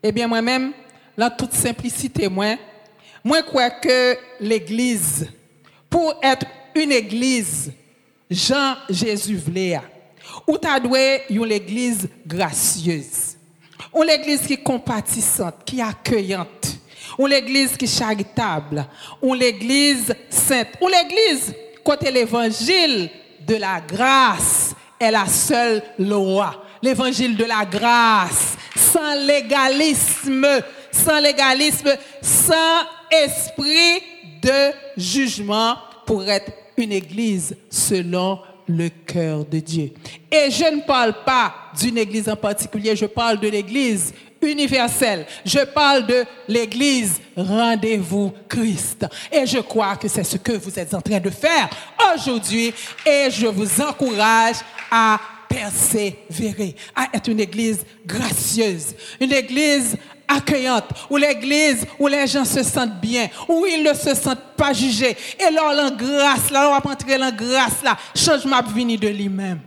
Eh 0.02 0.10
bien 0.10 0.26
moi-même, 0.26 0.72
dans 1.16 1.30
toute 1.30 1.52
simplicité 1.52 2.28
moi, 2.28 2.56
moi 3.22 3.42
crois 3.42 3.70
que 3.70 4.16
l'église 4.40 5.28
pour 5.88 6.14
être 6.22 6.46
une 6.74 6.92
église 6.92 7.72
Jean 8.30 8.74
Jésus 8.90 9.36
voulait 9.36 9.80
ou 10.46 10.58
ta 10.58 10.80
doué 10.80 11.22
une 11.30 11.52
église 11.52 12.08
gracieuse. 12.26 13.36
Une 13.94 14.10
église 14.10 14.46
qui 14.46 14.54
est 14.54 14.62
compatissante, 14.62 15.56
qui 15.64 15.78
est 15.78 15.82
accueillante. 15.82 16.78
Ou 17.18 17.26
l'église 17.26 17.76
qui 17.76 17.86
est 17.86 17.98
charitable, 17.98 18.86
ou 19.22 19.34
l'église 19.34 20.14
sainte, 20.28 20.68
ou 20.80 20.88
l'église 20.88 21.54
côté 21.88 22.10
l'évangile 22.10 23.08
de 23.46 23.54
la 23.54 23.80
grâce 23.80 24.74
est 25.00 25.10
la 25.10 25.24
seule 25.24 25.82
loi. 25.98 26.62
L'évangile 26.82 27.34
de 27.34 27.46
la 27.46 27.64
grâce, 27.64 28.58
sans 28.76 29.14
légalisme, 29.26 30.46
sans 30.92 31.18
légalisme, 31.18 31.96
sans 32.20 32.84
esprit 33.10 34.02
de 34.42 34.74
jugement 34.98 35.78
pour 36.04 36.28
être 36.28 36.52
une 36.76 36.92
église 36.92 37.56
selon 37.70 38.38
le 38.68 38.90
cœur 38.90 39.46
de 39.46 39.58
Dieu. 39.58 39.90
Et 40.30 40.50
je 40.50 40.70
ne 40.70 40.82
parle 40.82 41.14
pas 41.24 41.54
d'une 41.80 41.96
église 41.96 42.28
en 42.28 42.36
particulier, 42.36 42.96
je 42.96 43.06
parle 43.06 43.40
de 43.40 43.48
l'église 43.48 44.12
universelle. 44.42 45.26
Je 45.44 45.64
parle 45.64 46.06
de 46.06 46.24
l'église 46.46 47.20
Rendez-vous 47.36 48.32
Christ. 48.48 49.06
Et 49.30 49.46
je 49.46 49.58
crois 49.58 49.96
que 49.96 50.08
c'est 50.08 50.24
ce 50.24 50.36
que 50.36 50.52
vous 50.52 50.78
êtes 50.78 50.94
en 50.94 51.00
train 51.00 51.20
de 51.20 51.30
faire 51.30 51.68
aujourd'hui 52.14 52.72
et 53.06 53.28
je 53.30 53.46
vous 53.46 53.80
encourage 53.80 54.56
à 54.90 55.18
persévérer, 55.48 56.76
à 56.94 57.08
être 57.14 57.28
une 57.30 57.40
église 57.40 57.84
gracieuse, 58.06 58.94
une 59.20 59.32
église 59.32 59.96
accueillante, 60.28 60.84
où 61.08 61.16
l'église, 61.16 61.86
où 61.98 62.06
les 62.06 62.26
gens 62.26 62.44
se 62.44 62.62
sentent 62.62 63.00
bien, 63.00 63.28
où 63.48 63.64
ils 63.64 63.82
ne 63.82 63.94
se 63.94 64.14
sentent 64.14 64.54
pas 64.56 64.74
jugés. 64.74 65.16
Et 65.38 65.52
là, 65.52 65.72
la 65.74 65.90
grâce, 65.90 66.50
là, 66.50 66.68
on 66.68 66.78
va 66.78 66.92
entrer 66.92 67.16
dans 67.16 67.34
grâce, 67.34 67.82
là, 67.82 67.96
changement 68.14 68.62
venu 68.62 68.98
de 68.98 69.08
lui-même. 69.08 69.60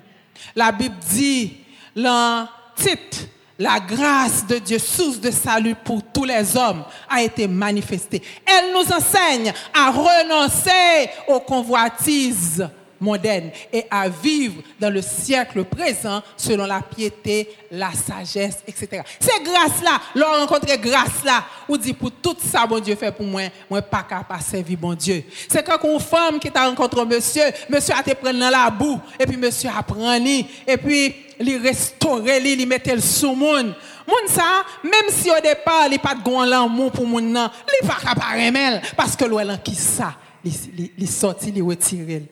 La 0.55 0.71
Bible 0.71 0.95
dit, 1.09 1.57
dans 1.95 2.47
titre, 2.75 3.25
la 3.61 3.79
grâce 3.79 4.45
de 4.47 4.57
Dieu, 4.57 4.79
source 4.79 5.19
de 5.19 5.29
salut 5.29 5.75
pour 5.75 6.01
tous 6.11 6.25
les 6.25 6.57
hommes, 6.57 6.83
a 7.07 7.21
été 7.21 7.47
manifestée. 7.47 8.21
Elle 8.43 8.73
nous 8.73 8.91
enseigne 8.91 9.53
à 9.71 9.91
renoncer 9.91 11.11
aux 11.27 11.39
convoitises 11.39 12.67
moderne 13.01 13.49
et 13.73 13.85
à 13.89 14.07
vivre 14.07 14.61
dans 14.79 14.91
le 14.91 15.01
siècle 15.01 15.63
présent 15.65 16.21
selon 16.37 16.65
la 16.65 16.81
piété, 16.81 17.49
la 17.71 17.91
sagesse, 17.91 18.59
etc. 18.67 19.01
C'est 19.19 19.43
grâce-là, 19.43 19.99
l'on 20.15 20.27
rencontre 20.41 20.67
grâce-là, 20.79 21.43
ou 21.67 21.77
dit 21.77 21.93
pour 21.93 22.11
tout 22.11 22.37
ça, 22.39 22.67
bon 22.67 22.79
Dieu 22.79 22.95
fait 22.95 23.11
pour 23.11 23.25
moi, 23.25 23.41
moi 23.69 23.81
pas 23.81 24.03
capable 24.03 24.39
de 24.39 24.45
servir 24.45 24.77
bon 24.77 24.93
Dieu. 24.93 25.23
C'est 25.49 25.63
quand 25.63 25.83
une 25.83 25.99
femme 25.99 26.39
qui 26.39 26.51
t'a 26.51 26.67
rencontré 26.67 27.03
monsieur, 27.03 27.43
monsieur 27.69 27.95
a 27.95 28.03
te 28.03 28.13
pris 28.13 28.37
dans 28.37 28.49
la 28.49 28.69
boue, 28.69 28.99
et 29.19 29.25
puis 29.25 29.37
monsieur 29.37 29.71
a 29.75 29.81
pris, 29.81 30.47
et 30.67 30.77
puis 30.77 31.15
li 31.43 31.57
restore 31.61 32.37
li, 32.43 32.55
li 32.59 32.67
metel 32.69 33.01
sou 33.03 33.35
moun. 33.37 33.71
Moun 34.07 34.29
sa, 34.31 34.47
mèm 34.83 35.11
si 35.13 35.29
yo 35.29 35.37
depa 35.43 35.83
li 35.91 35.99
pat 36.01 36.23
gwan 36.25 36.49
lan 36.49 36.71
moun 36.71 36.91
pou 36.93 37.07
moun 37.07 37.31
nan, 37.33 37.51
li 37.69 37.83
pa 37.87 37.99
kaparemel, 38.01 38.79
paske 38.97 39.27
lwen 39.29 39.51
lan 39.51 39.61
ki 39.63 39.75
sa, 39.77 40.13
li, 40.45 40.53
li, 40.77 40.87
li 40.99 41.09
soti, 41.09 41.53
li 41.53 41.63
wetirel. 41.65 42.25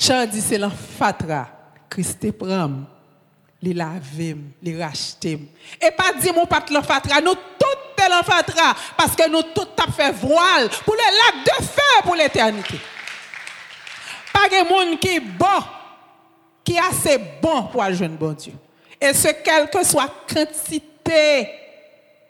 Chan 0.00 0.30
di 0.32 0.40
se 0.40 0.60
lan 0.60 0.72
fatra, 0.72 1.44
kriste 1.92 2.30
pram, 2.36 2.80
li 3.60 3.74
lavem, 3.76 4.46
li 4.64 4.76
rachetem. 4.78 5.44
E 5.76 5.90
pa 5.96 6.12
di 6.16 6.32
moun 6.32 6.48
pat 6.48 6.70
lan 6.72 6.86
fatra, 6.86 7.20
nou 7.24 7.36
tout 7.60 7.90
te 7.98 8.06
lan 8.08 8.24
fatra, 8.24 8.70
paske 8.96 9.28
nou 9.28 9.44
tout 9.54 9.76
tap 9.76 9.92
fe 9.96 10.08
voal, 10.22 10.70
pou 10.86 10.96
le 10.96 11.10
lak 11.18 11.44
de 11.50 11.58
fe 11.68 11.90
pou 12.06 12.16
l'eternite. 12.16 12.80
Page 14.30 14.62
moun 14.68 14.96
ki 15.02 15.18
bo, 15.38 15.52
qui 16.64 16.74
est 16.74 16.78
assez 16.78 17.18
bon 17.42 17.64
pour 17.64 17.82
le 17.84 17.94
jeune 17.94 18.16
bon 18.16 18.32
Dieu. 18.32 18.52
Et 19.00 19.12
ce 19.12 19.28
quelle 19.28 19.68
que 19.70 19.84
soit 19.84 20.10
quantité 20.28 21.48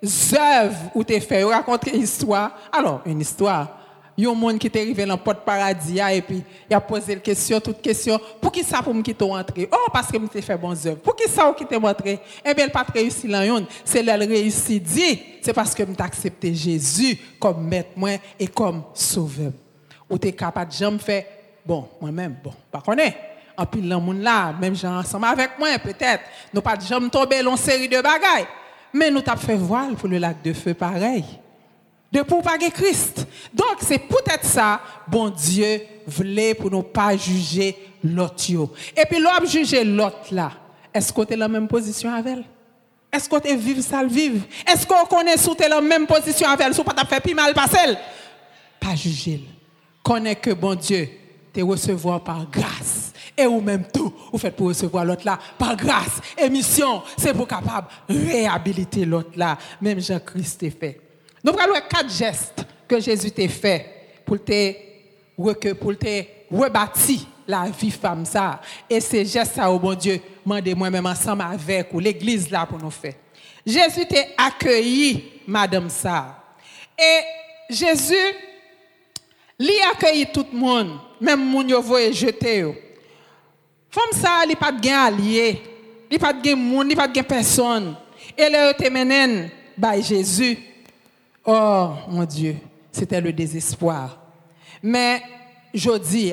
d'œuvres 0.03 0.91
où 0.95 1.05
tu 1.05 1.21
fait, 1.21 1.45
raconter 1.45 1.95
une 1.95 2.03
histoire. 2.03 2.53
Alors, 2.73 3.03
une 3.05 3.21
histoire 3.21 3.81
il 4.21 4.25
y 4.25 4.27
a 4.27 4.31
un 4.31 4.35
monde 4.35 4.59
qui 4.59 4.67
est 4.67 4.77
arrivé 4.77 5.07
dans 5.07 5.15
le 5.15 5.21
porte 5.21 5.47
paradis 5.47 5.99
et 5.99 6.21
puis 6.21 6.43
il 6.69 6.75
a 6.75 6.81
posé 6.81 7.15
la 7.15 7.21
question, 7.23 7.59
toute 7.59 7.81
question, 7.81 8.21
pour 8.39 8.53
qui 8.53 8.63
ça 8.63 8.83
pour 8.83 8.93
me 8.93 9.01
quitter 9.01 9.25
entrer? 9.25 9.67
Oh, 9.73 9.89
parce 9.91 10.09
que 10.09 10.19
je 10.19 10.41
fait 10.43 10.59
bonnes 10.59 10.77
œuvres. 10.85 10.99
Pour 10.99 11.17
qui 11.17 11.27
ça 11.27 11.49
ou 11.49 11.55
quitter 11.55 11.77
entrer 11.77 12.19
Eh 12.45 12.53
bien, 12.53 12.69
pas 12.69 12.85
réussi 12.95 13.27
là, 13.27 13.43
c'est 13.83 14.05
elle 14.05 14.23
réussi 14.25 14.79
dit, 14.79 15.23
c'est 15.41 15.55
parce 15.55 15.75
que 15.75 15.85
je 15.87 16.03
accepté 16.03 16.55
Jésus 16.55 17.19
comme 17.41 17.67
maître 17.67 17.99
et 18.39 18.47
comme 18.47 18.83
sauveur. 18.93 19.53
Ou 20.11 20.19
tu 20.19 20.29
es 20.29 20.33
capable 20.33 20.71
de 20.71 20.77
jamais 20.77 20.99
faire 20.99 21.25
bon, 21.65 21.89
moi-même, 21.99 22.37
bon, 22.45 22.53
pas 22.71 22.83
connaître. 22.83 23.17
En 23.61 23.67
plus, 23.67 23.83
le 23.83 23.97
monde 23.99 24.23
là, 24.23 24.55
même 24.59 24.75
gens 24.75 24.99
ensemble 24.99 25.26
avec 25.26 25.50
moi, 25.59 25.79
peut-être, 25.79 26.23
nous 26.55 26.62
pas 26.62 26.79
jamais 26.79 27.11
tomber 27.11 27.43
dans 27.43 27.50
une 27.50 27.57
série 27.59 27.88
de 27.88 28.00
bagailles. 28.00 28.47
Mais 28.90 29.11
nous 29.11 29.21
t'avons 29.21 29.38
fait 29.38 29.55
voile 29.55 29.97
pour 29.97 30.09
le 30.09 30.17
lac 30.17 30.43
de 30.43 30.55
feu 30.55 30.73
pareil 30.73 31.26
de 32.11 32.23
pour 32.23 32.43
pas 32.43 32.57
Christ. 32.59 33.26
Donc 33.52 33.76
c'est 33.83 33.99
peut-être 33.99 34.47
ça, 34.47 34.81
bon 35.07 35.29
Dieu 35.29 35.83
voulait 36.07 36.55
pour 36.55 36.71
nous 36.71 36.83
pas 36.83 37.14
juger 37.19 37.76
l'autre. 38.02 38.73
Et 38.97 39.05
puis 39.09 39.21
l'homme 39.21 39.47
juger 39.47 39.85
l'autre 39.85 40.33
là, 40.33 40.52
est-ce 40.93 41.12
qu'on 41.12 41.25
est 41.25 41.37
dans 41.37 41.40
la 41.40 41.49
même 41.49 41.69
position 41.69 42.12
avec 42.12 42.38
elle? 42.38 42.45
Est-ce 43.12 43.29
qu'on 43.29 43.40
est 43.40 43.57
vive 43.57 43.83
ça 43.83 44.02
vive? 44.02 44.43
Est-ce 44.67 44.87
qu'on 44.87 45.05
connaît 45.05 45.37
sous 45.37 45.55
la 45.59 45.83
même 45.83 46.07
position 46.07 46.49
avec 46.49 46.67
elle, 46.67 46.75
sous 46.75 46.83
pas 46.83 46.95
fait 47.05 47.21
plus 47.21 47.35
mal 47.35 47.52
passer? 47.52 47.95
Pas 48.81 48.95
juger. 48.95 49.45
Connaît 50.02 50.37
que 50.37 50.50
bon 50.50 50.75
Dieu 50.75 51.11
te 51.52 51.61
recevoir 51.61 52.25
par 52.25 52.47
grâce. 52.50 53.10
Et 53.41 53.47
ou 53.47 53.61
même 53.63 53.85
tout, 53.91 54.13
vous 54.31 54.39
faites 54.39 54.55
pour 54.55 54.69
recevoir 54.69 55.03
l'autre 55.03 55.25
là 55.25 55.39
par 55.59 55.75
grâce. 55.75 56.21
Et 56.37 56.51
mission, 56.51 57.03
c'est 57.17 57.33
pour 57.33 57.49
capable 57.49 57.87
réhabiliter 58.07 59.07
l'autre 59.07 59.31
là, 59.37 59.57
même 59.81 59.99
Jean-Christ 59.99 60.69
fait. 60.79 61.01
Nous 61.43 61.53
prenons 61.53 61.73
quatre 61.89 62.11
gestes 62.11 62.63
que 62.87 63.01
Jésus 63.01 63.31
t'a 63.31 63.49
fait 63.49 64.21
pour 64.27 64.45
te, 64.45 64.75
pour 65.73 65.97
te 65.97 66.23
rebâtir 66.51 67.21
la 67.49 67.71
vie 67.71 67.91
femme 67.91 68.27
ça. 68.27 68.61
Et 68.91 69.01
c'est 69.01 69.25
juste 69.25 69.55
ça, 69.55 69.71
au 69.71 69.79
bon 69.79 69.95
Dieu, 69.95 70.21
mandez 70.45 70.75
moi-même 70.75 71.07
ensemble 71.07 71.43
avec 71.43 71.89
l'église 71.95 72.51
là 72.51 72.67
pour 72.67 72.79
nous 72.79 72.91
faire. 72.91 73.15
Jésus 73.65 74.05
t'a 74.07 74.45
accueilli, 74.47 75.41
madame 75.47 75.89
ça. 75.89 76.45
Et 76.99 77.73
Jésus, 77.73 78.15
lui 79.59 79.81
accueilli 79.91 80.27
tout 80.31 80.47
le 80.53 80.59
monde, 80.59 80.99
même 81.19 81.43
moun 81.43 81.67
yo 81.71 81.81
voye 81.81 82.13
jeter. 82.13 82.90
Femme 83.91 84.13
ça, 84.13 84.45
il 84.49 84.57
pas 84.57 84.71
de 84.71 84.81
gain 84.81 85.01
allié, 85.01 85.61
il 86.11 86.19
pas 86.19 86.33
de 86.33 86.41
gain 86.41 86.55
moun, 86.55 86.89
il 86.89 86.97
pas 86.97 87.09
de 87.09 87.13
gain 87.13 87.23
personne. 87.25 87.97
Et 88.39 88.49
là, 88.49 88.73
te 88.73 88.89
menen, 88.89 89.51
by 89.77 90.03
Jésus. 90.03 90.59
Oh, 91.45 91.91
mon 92.09 92.25
Dieu, 92.25 92.57
c'était 92.93 93.21
le 93.21 93.33
désespoir. 93.33 94.17
Mais, 94.83 95.23
je 95.75 95.99
dis, 95.99 96.33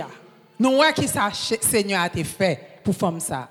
nous 0.59 0.71
voyons 0.73 0.93
qui 0.93 1.07
ça, 1.07 1.29
Seigneur 1.33 2.01
a 2.01 2.07
été 2.07 2.23
fait 2.23 2.79
pour 2.83 2.95
femme 2.95 3.19
ça. 3.19 3.49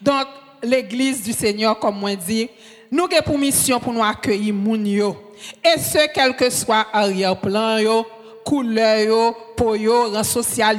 Donc, 0.00 0.26
l'église 0.62 1.22
du 1.22 1.32
Seigneur, 1.32 1.78
comme 1.78 1.98
moi 1.98 2.14
dit, 2.14 2.50
nous 2.90 3.04
avons 3.04 3.22
pour 3.24 3.38
mission 3.38 3.80
pour 3.80 3.92
nous 3.92 4.04
accueillir 4.04 4.54
moun. 4.54 4.86
Et 4.86 5.78
ce, 5.78 6.12
quel 6.12 6.36
que 6.36 6.50
soit 6.50 6.86
arrière-plan 6.92 7.78
yo, 7.78 8.06
couleur 8.44 9.34
po 9.56 9.74
yo, 9.74 10.12
rang 10.12 10.24
social 10.24 10.78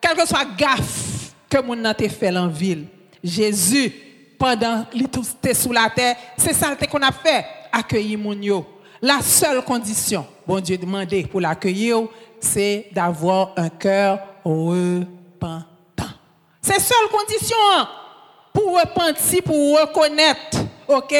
quel 0.00 0.16
que 0.16 0.26
soit 0.26 0.44
gaffe 0.56 1.13
que 1.62 1.74
nan 1.74 1.94
te 1.94 2.08
fait 2.08 2.36
en 2.36 2.48
ville. 2.48 2.86
Jésus, 3.22 3.92
pendant 4.38 4.84
qu'il 4.90 5.04
était 5.04 5.54
sous 5.54 5.72
la 5.72 5.88
terre, 5.88 6.16
c'est 6.36 6.52
ça 6.52 6.74
qu'on 6.76 7.02
a 7.02 7.12
fait, 7.12 7.44
accueillir 7.72 8.18
moun 8.18 8.42
yo. 8.42 8.66
La 9.00 9.20
seule 9.20 9.62
condition, 9.62 10.26
bon 10.46 10.60
Dieu 10.60 10.76
demandé 10.78 11.24
pour 11.24 11.40
l'accueillir, 11.40 12.08
c'est 12.40 12.88
d'avoir 12.92 13.52
un 13.56 13.68
cœur 13.68 14.18
repentant. 14.44 15.64
C'est 16.60 16.74
la 16.74 16.80
seule 16.80 17.08
condition 17.10 17.56
hein, 17.76 17.88
pour 18.52 18.78
repentir, 18.78 19.42
pour 19.42 19.80
reconnaître, 19.80 20.58
ok, 20.88 21.14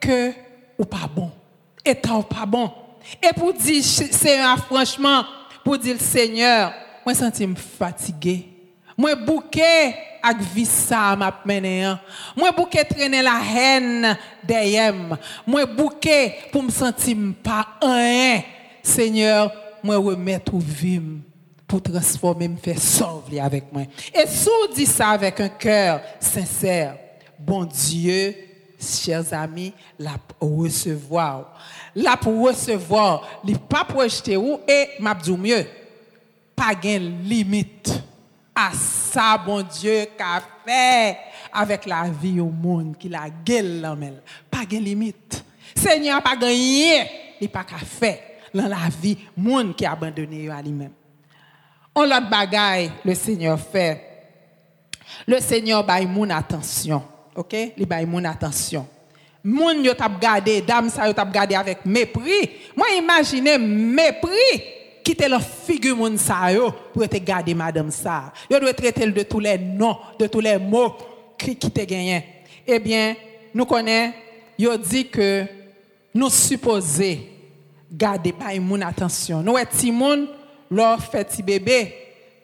que 0.00 0.32
ou 0.78 0.84
pas 0.84 1.08
bon, 1.14 1.30
étant 1.84 2.22
pas 2.22 2.46
bon. 2.46 2.70
Et 3.22 3.32
pour 3.34 3.54
dire, 3.54 3.82
Seigneur, 3.82 4.58
franchement, 4.66 5.24
pour 5.64 5.78
dire, 5.78 5.96
Seigneur, 5.98 6.72
moi, 7.06 7.14
je 7.14 7.44
me 7.44 7.54
fatigué. 7.54 8.57
Mwen 8.98 9.20
bouke 9.22 9.70
ak 10.26 10.40
visa 10.50 11.12
map 11.18 11.44
menen. 11.46 12.00
Mwen 12.34 12.54
bouke 12.56 12.82
trene 12.88 13.20
la 13.22 13.36
hen 13.38 14.08
deyem. 14.48 15.14
Mwen 15.46 15.70
bouke 15.76 16.16
pou 16.50 16.64
m 16.66 16.72
senti 16.74 17.14
m 17.14 17.30
pa 17.46 17.62
an. 17.84 18.42
Seigneur, 18.82 19.52
mwen 19.86 20.02
remet 20.02 20.50
ou 20.50 20.58
vim 20.58 21.20
pou 21.68 21.78
transforme 21.84 22.48
m 22.50 22.56
fe 22.58 22.74
sov 22.82 23.30
li 23.30 23.38
avek 23.38 23.70
mwen. 23.70 23.86
E 24.10 24.26
sou 24.32 24.72
di 24.74 24.88
sa 24.88 25.12
avek 25.14 25.44
an 25.46 25.54
kèr 25.62 26.02
sensèr. 26.18 26.96
Bon 27.38 27.62
Diyo, 27.70 28.32
chers 28.82 29.30
amis, 29.32 29.70
la 29.94 30.16
pou 30.18 30.64
recevoir. 30.64 31.46
La 31.94 32.16
pou 32.18 32.48
recevoir, 32.48 33.22
li 33.46 33.54
pa 33.70 33.84
projete 33.86 34.34
ou, 34.40 34.58
e 34.66 34.98
map 34.98 35.22
djou 35.22 35.38
mye, 35.38 35.62
pa 36.58 36.72
gen 36.74 37.06
limite. 37.30 38.07
À 38.58 38.72
ça, 38.72 39.38
bon 39.38 39.62
Dieu, 39.62 40.06
qu'a 40.16 40.42
fait 40.66 41.16
avec 41.52 41.86
la 41.86 42.04
vie 42.10 42.40
au 42.40 42.50
monde, 42.50 42.96
qui 42.98 43.08
la 43.08 43.28
gueule 43.44 43.86
Pas 44.50 44.64
de 44.68 44.76
limite. 44.76 45.44
Seigneur, 45.76 46.20
pas 46.22 46.36
rien, 46.40 47.06
il 47.40 47.48
pas 47.48 47.62
qu'à 47.62 47.76
faire 47.76 48.18
dans 48.52 48.66
la 48.66 48.88
vie, 49.00 49.16
monde 49.36 49.76
qui 49.76 49.86
a 49.86 49.92
abandonné 49.92 50.50
à 50.50 50.60
lui-même. 50.60 50.92
On 51.94 52.02
l'autre 52.02 52.28
bagaille, 52.28 52.90
le 53.04 53.14
Seigneur 53.14 53.60
fait. 53.60 54.04
Le 55.26 55.38
Seigneur 55.40 55.84
baille 55.84 56.06
mon 56.06 56.28
attention. 56.30 57.02
OK? 57.36 57.54
Il 57.76 57.86
baille 57.86 58.06
mon 58.06 58.24
attention. 58.24 58.86
Moun 59.44 59.84
yo 59.84 59.94
t'a 59.94 60.08
gardé, 60.08 60.60
dame 60.62 60.90
ça 60.90 61.06
yo 61.06 61.12
t'a 61.12 61.24
gardé 61.24 61.54
avec 61.54 61.84
mépris. 61.86 62.50
Moi 62.76 62.86
imaginez 62.98 63.56
mépris 63.56 64.77
quitter 65.08 65.26
leur 65.26 65.40
figure 65.42 65.96
moun 65.96 66.18
sa 66.18 66.52
yo 66.52 66.70
pour 66.92 67.00
non, 67.00 67.08
te 67.08 67.16
garder 67.16 67.54
madame 67.54 67.90
ça. 67.90 68.30
Yo 68.50 68.60
doit 68.60 68.74
traiter 68.74 69.10
de 69.10 69.22
tous 69.22 69.40
les 69.40 69.56
noms, 69.56 69.96
de 70.18 70.26
tous 70.26 70.40
les 70.40 70.58
mots 70.58 70.94
qui 71.38 71.56
te 71.56 71.80
gagné. 71.80 72.22
Eh 72.66 72.78
bien, 72.78 73.16
nous 73.54 73.64
connaissons, 73.64 74.12
yo 74.58 74.76
dit 74.76 75.08
que 75.08 75.46
nous 76.12 76.28
supposons 76.28 77.20
garder 77.90 78.32
pas 78.32 78.54
moun 78.60 78.82
attention. 78.82 79.40
Nous 79.40 79.56
est 79.56 79.64
ti 79.64 79.90
moun 79.90 80.28
leur 80.70 81.02
fait 81.02 81.24
ti 81.24 81.42
bébé, 81.42 81.94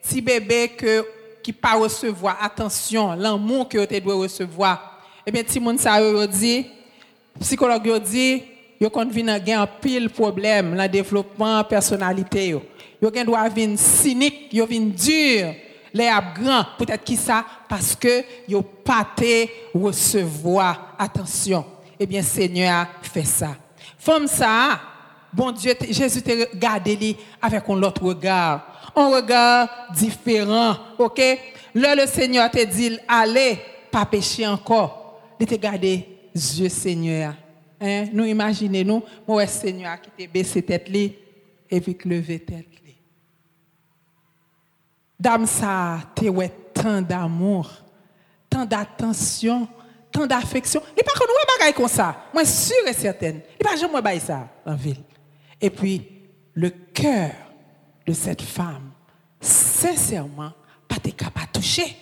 ti 0.03 0.23
bébé 0.23 0.69
que 0.69 1.05
qui 1.43 1.53
pas 1.53 1.75
recevoir 1.75 2.43
attention, 2.43 3.13
l'amour 3.13 3.69
que 3.69 3.85
te 3.85 3.99
doit 3.99 4.15
recevoir. 4.15 5.03
Eh 5.27 5.31
bien, 5.31 5.43
ti 5.43 5.61
moun 5.61 5.77
ça 5.77 6.01
yo 6.01 6.27
dit 6.27 6.65
psychologue 7.39 7.87
yo 7.89 7.99
dit 7.99 8.43
yo 8.81 8.91
kon 8.91 9.11
vin 9.11 9.29
un 9.29 9.67
pile 9.81 10.11
problème 10.11 10.77
dans 10.77 10.91
développement 10.91 11.65
personnalité 11.65 12.49
yo. 12.49 12.63
Yo 13.01 13.11
gen 13.13 13.27
doit 13.27 13.49
vin 13.49 13.77
cynique, 13.77 14.53
yo 14.53 14.67
vin 14.67 14.91
dur, 14.91 15.55
les 15.93 16.11
grand 16.35 16.65
peut-être 16.79 17.05
qui 17.05 17.17
ça? 17.17 17.45
Parce 17.69 17.95
que 17.95 18.25
yo 18.49 18.63
pas 18.63 19.07
recevoir 19.75 20.95
attention. 20.99 21.65
Eh 21.99 22.07
bien 22.07 22.23
Seigneur 22.23 22.87
fait 23.03 23.25
ça. 23.25 23.57
Femme 23.99 24.27
ça, 24.27 24.81
bon 25.33 25.53
Dieu, 25.53 25.75
Jésus 25.91 26.21
t'a 26.23 26.33
regardé 26.33 27.17
avec 27.41 27.63
un 27.69 27.83
autre 27.83 28.03
regard, 28.03 28.91
un 28.97 29.09
regard 29.09 29.69
différent, 29.95 30.77
OK? 30.99 31.21
Là 31.75 31.95
le 31.95 32.07
Seigneur 32.07 32.51
t'a 32.51 32.65
dit 32.65 32.99
allez, 33.09 33.59
pas 33.91 34.09
encore. 34.47 35.21
Il 35.39 35.47
t'a 35.47 35.57
gardé 35.57 36.07
Dieu 36.35 36.69
Seigneur. 36.69 37.35
Hein? 37.85 38.07
Nous 38.13 38.25
imaginez 38.25 38.83
nous, 38.83 39.03
moi 39.29 39.47
Seigneur 39.47 40.01
qui 40.01 40.11
te 40.11 40.33
baissé 40.33 40.63
tête 40.63 40.89
et 40.89 41.81
puis 41.81 41.97
lever 42.05 42.41
tête 42.41 42.67
Dame 45.21 45.47
ça, 45.47 46.01
te 46.15 46.25
ouais 46.27 46.51
tant 46.73 47.01
d'amour, 47.01 47.71
tant 48.51 48.65
d'attention, 48.65 49.69
tant 50.11 50.27
d'affection. 50.27 50.83
Il 50.97 51.03
pas 51.03 51.13
qu'on 51.13 51.27
nous 51.27 51.59
bagaille 51.59 51.73
comme 51.73 51.89
ça. 51.89 52.27
Moi 52.33 52.45
sûr 52.45 52.87
et 52.87 52.93
certaine. 52.93 53.41
Il 53.59 53.65
pas 53.65 53.77
jamais 53.77 54.03
bailler 54.03 54.21
ça 54.21 54.49
en 54.67 54.75
ville. 54.75 55.03
Et 55.61 55.71
puis 55.71 56.03
le 56.55 56.71
cœur 56.71 57.31
de 58.07 58.13
cette 58.13 58.43
femme 58.43 58.91
sincèrement 59.41 60.53
pas 60.89 60.97
capable 61.11 61.53
toucher. 61.53 61.97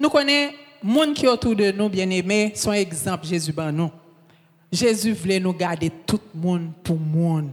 Nous 0.00 0.08
connaissons 0.08 0.54
monde 0.82 1.14
qui 1.14 1.26
autour 1.26 1.56
de 1.56 1.72
nous, 1.72 1.88
bien-aimés, 1.88 2.52
son 2.54 2.72
exemple, 2.72 3.26
Jésus 3.26 3.52
ben 3.52 3.72
nous. 3.72 3.90
Jésus 4.74 5.12
voulait 5.12 5.40
nous 5.40 5.52
garder 5.52 5.90
tout 6.04 6.20
le 6.34 6.40
monde 6.40 6.70
pour 6.82 6.96
le 6.96 7.04
monde. 7.04 7.50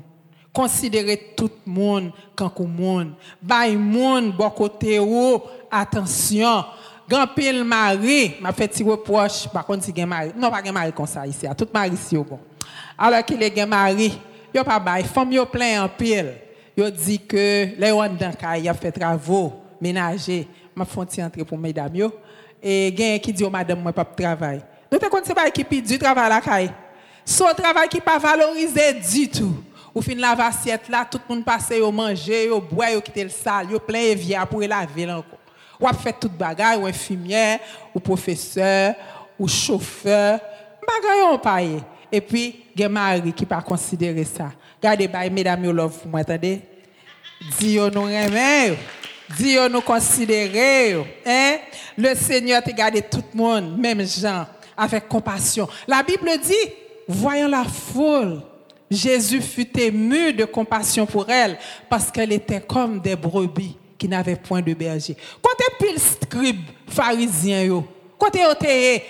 Considérer 0.51 1.33
tout 1.37 1.49
le 1.65 1.71
monde 1.71 2.11
comme 2.35 2.51
le 2.59 2.65
monde. 2.65 3.13
Bay 3.41 3.75
monde, 3.75 4.35
bon 4.35 4.49
côté 4.49 4.99
ou, 4.99 5.41
attention. 5.69 6.65
Grand 7.07 7.27
pile 7.27 7.63
mari, 7.63 8.35
m'a 8.41 8.51
fait 8.53 8.67
petit 8.67 8.83
reproche, 8.83 9.47
par 9.49 9.65
contre, 9.65 9.83
si 9.83 9.93
mari. 10.05 10.31
Non, 10.35 10.49
pas 10.49 10.61
mari 10.71 10.91
comme 10.93 11.05
ça 11.05 11.27
ici, 11.27 11.45
tout 11.57 11.67
mari 11.73 11.91
ici 11.91 12.15
bon. 12.15 12.39
Alors 12.97 13.23
qu'il 13.23 13.41
est 13.41 13.65
mari, 13.65 14.19
yo 14.53 14.63
pas 14.63 14.79
bay, 14.79 15.03
femme 15.03 15.31
yo 15.33 15.45
plein 15.45 15.83
en 15.83 15.89
pile. 15.89 16.33
Yo 16.75 16.89
dit 16.89 17.19
que 17.19 17.67
les 17.77 17.91
on 17.91 18.07
dans 18.07 18.31
il 18.57 18.67
a 18.67 18.73
fait 18.73 18.91
travaux 18.91 19.53
ménager, 19.79 20.47
m'a 20.75 20.85
fait 20.85 21.21
entrer 21.21 21.43
pour 21.43 21.57
mesdames 21.57 21.95
yo 21.95 22.13
et 22.63 22.93
gen 22.97 23.19
qui 23.19 23.33
dit 23.33 23.43
madame 23.49 23.81
moi 23.81 23.91
pas 23.91 24.05
travail. 24.05 24.61
Te 24.89 25.09
connaissez 25.09 25.33
pas 25.33 25.49
qui 25.49 25.81
du 25.81 25.97
travail 25.97 26.29
la 26.29 26.41
caille. 26.41 26.71
Son 27.31 27.45
travail 27.55 27.87
qui 27.87 28.01
pas 28.01 28.17
valorisé 28.17 28.91
du 28.93 29.29
tout. 29.29 29.55
Ou 29.95 30.01
fin 30.01 30.15
la 30.15 30.31
assiette 30.31 30.89
là, 30.89 31.07
tout 31.09 31.19
le 31.29 31.35
monde 31.35 31.45
passe 31.45 31.71
au 31.81 31.91
manger, 31.91 32.49
au 32.49 32.59
boire, 32.59 32.93
au 32.97 33.01
quitter 33.01 33.23
le 33.23 33.29
salle, 33.29 33.73
au 33.73 33.79
plein 33.79 34.13
vieux 34.15 34.37
pour 34.49 34.59
laver 34.59 35.09
encore. 35.09 35.39
Ou 35.79 35.87
a 35.87 35.93
fait 35.93 36.13
toute 36.19 36.33
bagaille, 36.33 36.77
ou 36.77 36.85
infirmière, 36.85 37.59
ou 37.95 37.99
professeur, 38.01 38.95
ou 39.39 39.47
chauffeur, 39.47 40.39
bagaille 40.85 41.23
on 41.31 41.37
paye. 41.39 41.83
Et 42.11 42.19
puis 42.19 42.65
gen 42.75 42.91
mari 42.91 43.31
qui 43.31 43.45
pas 43.45 43.61
considérer 43.61 44.25
ça. 44.25 44.51
Regardez 44.81 45.07
bah 45.07 45.29
mesdames 45.29 45.63
yo 45.63 45.71
love 45.71 45.99
vous 46.03 46.09
m'entendez? 46.09 46.61
Dis 47.57 47.73
yo 47.73 47.89
nous 47.89 48.03
remet. 48.03 48.77
Dieu 49.37 49.69
nous 49.69 49.79
considérer. 49.79 50.95
Hein? 51.25 51.57
Le 51.97 52.13
Seigneur 52.13 52.61
t'a 52.61 52.73
gardé 52.73 53.01
tout 53.01 53.23
le 53.33 53.37
monde, 53.37 53.77
même 53.77 54.05
gens, 54.05 54.45
avec 54.75 55.07
compassion. 55.07 55.69
La 55.87 56.03
Bible 56.03 56.29
dit, 56.43 56.73
voyant 57.07 57.47
la 57.47 57.63
foule, 57.63 58.41
Jésus 58.89 59.41
fut 59.41 59.79
ému 59.79 60.33
de 60.33 60.43
compassion 60.45 61.05
pour 61.05 61.29
elle 61.29 61.57
parce 61.89 62.11
qu'elle 62.11 62.33
était 62.33 62.59
comme 62.59 62.99
des 62.99 63.15
brebis 63.15 63.77
qui 63.97 64.07
n'avaient 64.07 64.35
point 64.35 64.61
de 64.61 64.73
berger. 64.73 65.15
Quand 65.41 65.51
tu 65.57 65.85
pile 65.85 65.99
scribe 65.99 66.61
pharisien 66.87 67.63
yo, 67.63 67.87
quand 68.19 68.29
tu 68.31 68.39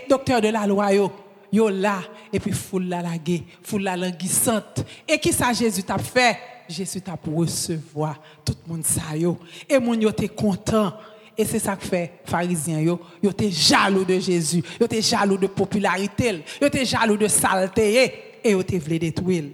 docteur 0.07 0.39
de 0.39 0.49
la 0.49 0.67
loi 0.67 0.93
yo, 0.93 1.11
yo 1.51 1.69
là 1.69 2.01
et 2.31 2.39
puis 2.39 2.51
foule 2.51 2.85
la 2.85 3.01
laguée, 3.01 3.43
foule 3.63 3.83
la 3.83 3.97
languissante. 3.97 4.85
Et 5.07 5.17
qui 5.17 5.33
ça 5.33 5.51
Jésus 5.51 5.83
t'a 5.83 5.97
fait? 5.97 6.37
Jésus 6.69 7.01
t'a 7.01 7.17
recevoir 7.35 8.21
tout 8.45 8.55
le 8.65 8.73
monde 8.73 8.85
ça 8.85 9.15
yo 9.15 9.37
et 9.67 9.79
mon 9.79 9.95
yo 9.95 10.09
était 10.09 10.27
content 10.27 10.93
Et 11.37 11.45
c'est 11.45 11.59
ça 11.59 11.75
que 11.75 11.85
fait 11.85 12.11
pharisiens 12.25 12.79
yo, 12.79 12.99
yo 13.21 13.31
étaient 13.31 13.51
jaloux 13.51 14.03
de 14.03 14.19
Jésus, 14.19 14.63
yo 14.79 14.85
étaient 14.85 15.01
jaloux 15.01 15.37
de 15.37 15.47
popularité, 15.47 16.43
yo 16.61 16.67
étaient 16.67 16.85
jaloux 16.85 17.17
de 17.17 17.27
saleté 17.27 18.11
et 18.43 18.51
yo 18.51 18.61
étaient 18.61 18.79
détruire. 18.79 19.45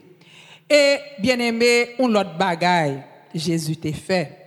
Et 0.69 0.97
bien 1.19 1.39
aimé, 1.39 1.95
on 1.99 2.07
l'autre 2.07 2.37
bagaille, 2.37 3.01
Jésus 3.33 3.77
t'a 3.77 3.93
fait. 3.93 4.37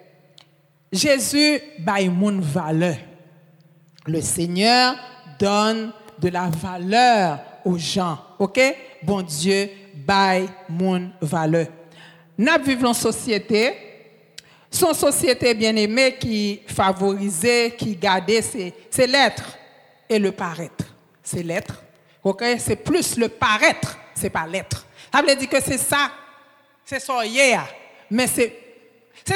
Jésus 0.92 1.60
baille 1.78 2.08
mon 2.08 2.40
valeur. 2.40 2.96
Le 4.06 4.20
Seigneur 4.20 4.96
donne 5.38 5.92
de 6.18 6.28
la 6.28 6.48
valeur 6.48 7.40
aux 7.64 7.78
gens. 7.78 8.18
OK? 8.38 8.60
Bon 9.02 9.22
Dieu 9.22 9.70
baille 9.94 10.48
mon 10.68 11.10
valeur. 11.20 11.68
Nous 12.36 12.64
vivons 12.64 12.88
en 12.88 12.94
société 12.94 13.89
son 14.70 14.94
société 14.94 15.52
bien-aimée 15.54 16.16
qui 16.18 16.60
favorisait, 16.66 17.74
qui 17.76 17.96
gardait 17.96 18.42
ses, 18.42 19.06
lettres 19.06 19.58
et 20.08 20.18
le 20.18 20.30
paraître. 20.30 20.84
Ses 21.22 21.42
lettres. 21.42 21.82
C'est 22.58 22.76
plus 22.76 23.16
le 23.16 23.28
paraître, 23.28 23.98
c'est 24.14 24.30
pas 24.30 24.46
l'être. 24.46 24.86
Ça 25.12 25.22
veut 25.22 25.34
dire 25.34 25.48
que 25.48 25.60
c'est 25.60 25.78
ça, 25.78 26.10
c'est 26.84 27.00
son 27.00 27.20
hier, 27.22 27.66
mais 28.10 28.26
c'est 28.26 28.52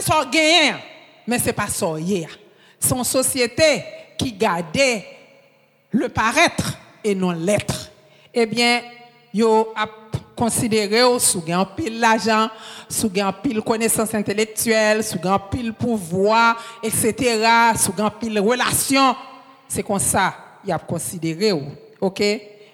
son 0.03 0.29
gain, 0.31 0.79
mais 1.27 1.39
c'est 1.39 1.53
pas 1.53 1.69
son 1.69 1.97
hier. 1.97 2.29
Son 2.79 3.03
société 3.03 3.83
qui 4.19 4.33
gardait 4.33 5.05
le 5.91 6.09
paraître 6.09 6.79
et 7.03 7.15
non 7.15 7.33
l'être. 7.33 7.91
Eh 8.33 8.47
bien, 8.47 8.83
yo 9.33 9.73
a 9.75 9.87
considéré 10.37 11.01
sous 11.19 11.45
un 11.49 11.65
pile 11.65 12.01
l'argent, 12.01 12.49
sous 12.89 13.11
un 13.17 13.33
pile 13.33 13.63
connaissance 13.63 14.15
intellectuelle, 14.15 15.03
sous 15.05 15.21
un 15.25 15.39
pile 15.39 15.73
pouvoir, 15.73 16.57
etc., 16.83 17.47
sous 17.77 17.95
un 18.03 18.11
pile 18.11 18.41
relation. 18.41 19.15
C'est 19.69 19.83
comme 19.83 19.99
ça 19.99 20.35
il 20.65 20.73
a 20.73 20.79
considéré. 20.79 21.53
OK? 22.01 22.23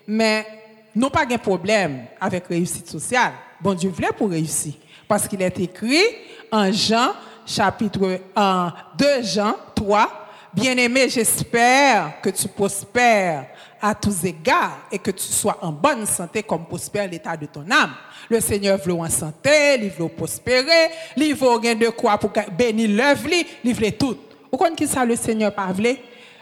Mais 0.06 0.46
nous 0.94 1.10
pas 1.10 1.26
de 1.26 1.36
problème 1.36 2.04
avec 2.20 2.46
réussite 2.46 2.88
sociale. 2.88 3.32
Bon 3.60 3.74
Dieu 3.74 3.90
voulait 3.90 4.12
pour 4.16 4.30
réussir. 4.30 4.74
Parce 5.06 5.26
qu'il 5.26 5.42
est 5.42 5.58
écrit 5.58 6.04
en 6.52 6.70
Jean, 6.72 7.12
chapitre 7.44 8.20
1, 8.34 8.72
2 8.96 9.22
Jean 9.22 9.54
3, 9.74 10.20
Bien-aimé, 10.52 11.08
j'espère 11.08 12.20
que 12.20 12.30
tu 12.30 12.48
prospères 12.48 13.46
à 13.80 13.94
tous 13.94 14.24
égards 14.24 14.78
et 14.92 14.98
que 14.98 15.10
tu 15.10 15.24
sois 15.24 15.58
en 15.62 15.72
bonne 15.72 16.06
santé 16.06 16.42
comme 16.42 16.66
prospère 16.66 17.08
l'état 17.08 17.36
de 17.36 17.46
ton 17.46 17.68
âme. 17.70 17.94
Le 18.28 18.40
Seigneur 18.40 18.78
veut 18.78 18.92
en 18.92 19.08
santé, 19.08 19.76
il 19.80 19.90
veut 19.90 20.08
prospérer, 20.08 20.90
il 21.16 21.34
veut 21.34 21.56
rien 21.56 21.74
de 21.74 21.88
quoi 21.88 22.18
pour 22.18 22.30
bénir 22.56 22.90
l'œuvre, 22.90 23.28
il 23.64 23.74
veut 23.74 23.92
tout. 23.92 24.16
Vous 24.52 24.58
qui 24.74 24.86
ça 24.86 25.04
le 25.04 25.16
Seigneur 25.16 25.54
pas 25.54 25.72
voulu? 25.72 25.96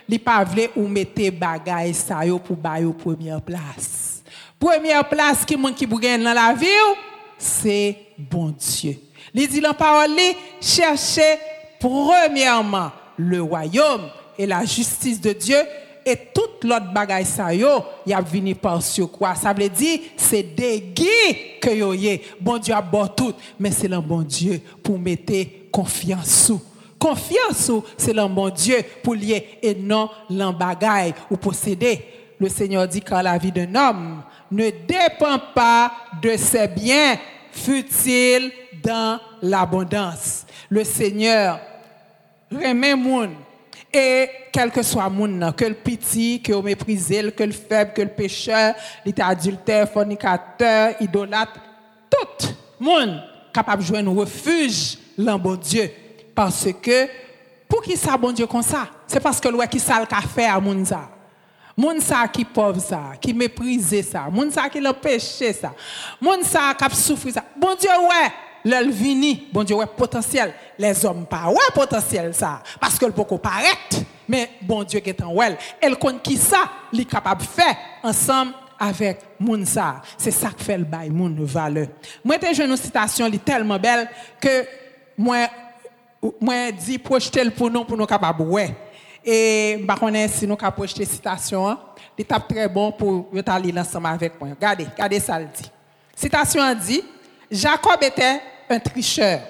Il 0.09 0.20
pas 0.20 0.42
voulu 0.42 0.68
ou 0.77 0.88
mettez 0.88 1.31
bagaille 1.31 1.94
ça 1.94 2.20
pour 2.44 2.57
bailler 2.57 2.92
première 2.92 3.42
place. 3.42 4.22
Première 4.59 5.09
place 5.09 5.44
qui 5.44 5.57
monde 5.57 5.74
qui 5.74 5.87
gagne 5.87 6.24
dans 6.24 6.33
la 6.33 6.55
vie, 6.55 6.66
c'est 7.37 7.96
bon 8.18 8.55
Dieu. 8.59 8.98
Il 9.35 9.46
dit 9.46 9.61
dans 9.61 9.74
parole, 9.74 10.11
cherchez 10.61 11.38
premièrement 11.79 12.90
le 13.16 13.42
royaume 13.42 14.11
et 14.37 14.46
la 14.46 14.64
justice 14.64 15.20
de 15.20 15.33
Dieu 15.33 15.59
et 16.08 16.16
toute 16.32 16.64
l'autre 16.64 16.92
bagaille 16.92 17.24
ça 17.24 17.52
yo, 17.52 17.84
y 18.06 18.12
a 18.12 18.20
venu 18.20 18.54
par 18.54 18.82
sur 18.82 19.10
quoi 19.10 19.34
Ça 19.34 19.52
veut 19.52 19.68
dire 19.68 20.00
c'est 20.16 20.42
des 20.42 20.94
que 21.60 21.70
yo 21.70 21.92
yé. 21.92 22.22
Bon 22.40 22.58
Dieu 22.58 22.74
a 22.74 22.80
bon 22.80 23.06
tout, 23.08 23.34
mais 23.58 23.70
c'est 23.70 23.88
le 23.88 24.00
bon 24.00 24.22
Dieu 24.22 24.60
pour 24.82 24.98
mettre 24.98 25.32
confiance 25.70 26.46
sous. 26.46 26.60
Confiance 26.98 27.66
sous, 27.66 27.84
c'est 27.96 28.12
le 28.12 28.26
bon 28.26 28.48
Dieu 28.48 28.78
pour 29.02 29.14
lier 29.14 29.58
et 29.62 29.74
non 29.74 30.08
l'embagaille 30.30 31.14
ou 31.30 31.36
posséder. 31.36 32.04
Le 32.40 32.48
Seigneur 32.48 32.86
dit 32.88 33.00
que 33.00 33.14
la 33.14 33.36
vie 33.36 33.52
d'un 33.52 33.74
homme 33.74 34.22
ne 34.50 34.70
dépend 34.70 35.38
pas 35.54 35.92
de 36.22 36.36
ses 36.36 36.68
biens, 36.68 37.18
fut-il 37.52 38.50
dans 38.82 39.20
l'abondance. 39.42 40.46
Le 40.70 40.84
Seigneur 40.84 41.60
remet 42.50 42.94
moun. 42.94 43.30
E 43.94 44.48
kelke 44.53 44.83
swa 44.85 45.07
moun 45.09 45.38
nan, 45.40 45.55
ke 45.57 45.64
l 45.70 45.74
piti, 45.81 46.37
ke 46.44 46.53
l 46.53 46.61
meprizil, 46.64 47.31
ke 47.33 47.46
l 47.48 47.55
feb, 47.57 47.94
ke 47.96 48.05
l 48.05 48.11
pecheur, 48.12 48.77
lite 49.07 49.24
adulter, 49.24 49.87
fornikater, 49.94 50.98
idolat, 51.05 51.55
tout 52.12 52.51
moun 52.83 53.16
kapap 53.57 53.81
jwen 53.85 54.11
refuj 54.18 54.98
lan 55.16 55.40
bon 55.40 55.57
Diyo. 55.57 55.87
Parce 56.37 56.74
ke 56.85 57.07
pou 57.70 57.81
ki 57.85 57.96
sa 57.98 58.18
bon 58.20 58.37
Diyo 58.37 58.48
kon 58.51 58.64
sa, 58.66 58.87
se 59.09 59.22
paske 59.24 59.48
l 59.48 59.57
wè 59.62 59.68
ki 59.72 59.81
sa 59.83 60.03
l 60.03 60.09
ka 60.11 60.20
fe 60.27 60.44
a 60.48 60.59
moun 60.61 60.85
za. 60.88 61.07
Moun 61.79 62.03
sa 62.03 62.24
ki 62.29 62.42
pov 62.42 62.81
sa, 62.83 63.14
ki 63.22 63.33
meprize 63.38 64.03
sa, 64.11 64.27
moun 64.35 64.51
sa 64.53 64.66
ki 64.68 64.83
l 64.83 64.90
peche 65.01 65.53
sa, 65.55 65.72
moun 66.20 66.44
sa 66.44 66.72
kap 66.77 66.92
soufri 66.92 67.33
sa. 67.33 67.46
Bon 67.57 67.79
Diyo 67.79 67.96
wè! 68.11 68.47
lèl 68.66 68.90
vini, 68.94 69.34
bon 69.52 69.66
Diyo 69.66 69.80
wè 69.80 69.88
potansyèl. 69.98 70.54
Les 70.80 71.02
om 71.08 71.24
pa 71.28 71.46
wè 71.52 71.68
potansyèl 71.76 72.30
sa, 72.36 72.58
paske 72.82 73.06
l 73.08 73.14
poko 73.16 73.38
paret, 73.42 74.00
men 74.30 74.48
bon 74.68 74.86
Diyo 74.86 75.02
getan 75.04 75.34
wèl. 75.36 75.58
El 75.84 75.98
kon 76.00 76.18
ki 76.22 76.38
sa, 76.40 76.64
li 76.94 77.06
kapab 77.08 77.42
fè, 77.44 77.68
ansam 78.06 78.54
avèk 78.78 79.24
moun 79.42 79.64
sa. 79.68 79.98
Se 80.20 80.32
sak 80.34 80.60
fèl 80.62 80.86
bay 80.88 81.10
moun 81.10 81.36
vale. 81.50 81.88
Mwen 82.22 82.42
te 82.42 82.52
jenou 82.54 82.78
sitasyon 82.80 83.32
li 83.32 83.40
telman 83.42 83.80
bel, 83.82 84.06
ke 84.42 84.60
mwen, 85.18 85.48
mwen 86.40 86.76
di 86.78 86.98
projete 87.02 87.44
l 87.46 87.52
pou 87.54 87.72
nou, 87.72 87.86
pou 87.88 87.98
nou 87.98 88.08
kapab 88.10 88.40
wè. 88.54 88.70
E 89.26 89.78
mba 89.82 89.98
konen 89.98 90.30
si 90.32 90.46
nou 90.48 90.58
ka 90.58 90.70
projete 90.74 91.06
sitasyon 91.10 91.74
an, 91.74 91.84
li 92.18 92.24
tap 92.26 92.46
tre 92.48 92.64
bon 92.72 92.94
pou 92.96 93.26
yo 93.34 93.42
tali 93.46 93.74
lansama 93.74 94.14
avèk 94.16 94.38
mwen. 94.40 94.54
Gade, 94.60 94.88
gade 94.96 95.18
sa 95.22 95.40
l 95.42 95.48
di. 95.52 95.66
Sitasyon 96.18 96.64
an 96.64 96.78
di, 96.80 97.02
Jacob 97.50 98.02
était 98.02 98.40
un 98.68 98.78
tricheur. 98.78 99.40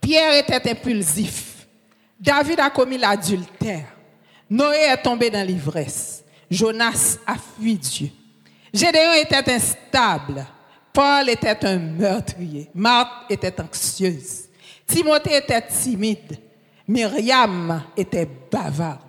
Pierre 0.00 0.38
était 0.38 0.70
impulsif. 0.70 1.66
David 2.18 2.60
a 2.60 2.70
commis 2.70 2.98
l'adultère. 2.98 3.86
Noé 4.48 4.76
est 4.92 5.02
tombé 5.02 5.30
dans 5.30 5.46
l'ivresse. 5.46 6.22
Jonas 6.50 7.18
a 7.26 7.34
fui 7.34 7.74
Dieu. 7.76 8.10
Gédéon 8.72 9.14
était 9.14 9.52
instable. 9.52 10.46
Paul 10.92 11.28
était 11.28 11.64
un 11.66 11.78
meurtrier. 11.78 12.70
Marthe 12.74 13.30
était 13.30 13.60
anxieuse. 13.60 14.44
Timothée 14.86 15.36
était 15.36 15.66
timide. 15.66 16.38
Myriam 16.86 17.82
était 17.96 18.28
bavarde. 18.50 19.00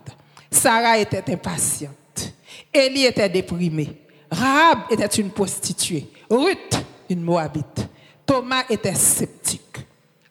Sarah 0.50 0.98
était 0.98 1.32
impatiente. 1.32 2.34
Élie 2.74 3.06
était 3.06 3.30
déprimé. 3.30 4.02
Rahab 4.32 4.80
était 4.90 5.06
une 5.22 5.30
prostituée. 5.30 6.08
Ruth 6.30 6.77
une 7.10 7.22
Moabite. 7.22 7.88
Thomas 8.26 8.64
était 8.70 8.94
sceptique. 8.94 9.78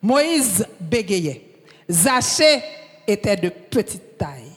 Moïse 0.03 0.67
bégayait. 0.79 1.43
Zachée 1.89 2.63
était 3.07 3.37
de 3.37 3.49
petite 3.49 4.19
taille. 4.19 4.53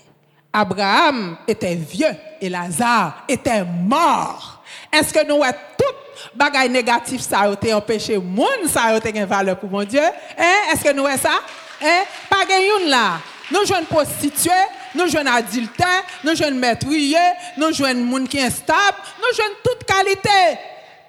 Abraham 0.51 1.37
était 1.47 1.75
vieux 1.75 2.15
et 2.41 2.49
Lazare 2.49 3.23
était 3.27 3.63
mort. 3.63 4.63
Est-ce 4.91 5.13
que 5.13 5.25
nous 5.25 5.43
avons 5.43 5.57
tout 5.77 5.95
bagaille 6.35 6.69
négatif 6.69 7.21
ça 7.21 7.41
a 7.41 7.51
été 7.51 7.73
empêché? 7.73 8.17
Monde 8.17 8.67
ça 8.67 8.83
a 8.83 8.97
été 8.97 9.15
une 9.15 9.25
valeur 9.25 9.59
pour 9.59 9.69
mon 9.69 9.83
Dieu 9.83 10.01
hein? 10.01 10.71
Est-ce 10.73 10.83
que 10.83 10.93
nous 10.93 11.05
avons 11.05 11.17
ça? 11.17 11.39
Hein? 11.81 12.03
Pas 12.29 12.45
une 12.49 12.89
là. 12.89 13.19
Nous 13.51 13.65
jeunes 13.65 13.85
prostituées, 13.85 14.51
nous 14.95 15.07
jeunes 15.07 15.27
adultères, 15.27 16.03
nous 16.23 16.35
jeunes 16.35 16.59
meurtriers, 16.59 17.17
nous 17.57 17.73
jeunes 17.73 18.03
monde 18.03 18.27
qui 18.27 18.39
instable, 18.39 18.97
nous 19.17 19.35
jeunes 19.35 19.55
toute 19.63 19.85
qualité 19.85 20.59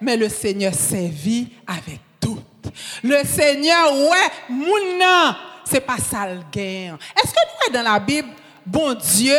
mais 0.01 0.17
le 0.17 0.29
Seigneur 0.29 0.75
servit 0.75 1.53
avec 1.67 2.01
tout. 2.21 2.39
Le 3.03 3.25
Seigneur, 3.25 3.93
ouais, 3.93 4.31
mouna, 4.49 5.37
c'est 5.65 5.81
pas 5.81 5.99
ça 5.99 6.27
le 6.27 6.41
gain. 6.53 6.99
Est-ce 7.17 7.33
que 7.33 7.69
nous, 7.69 7.73
dans 7.73 7.83
la 7.83 7.99
Bible, 7.99 8.29
bon 8.65 8.95
Dieu, 8.95 9.39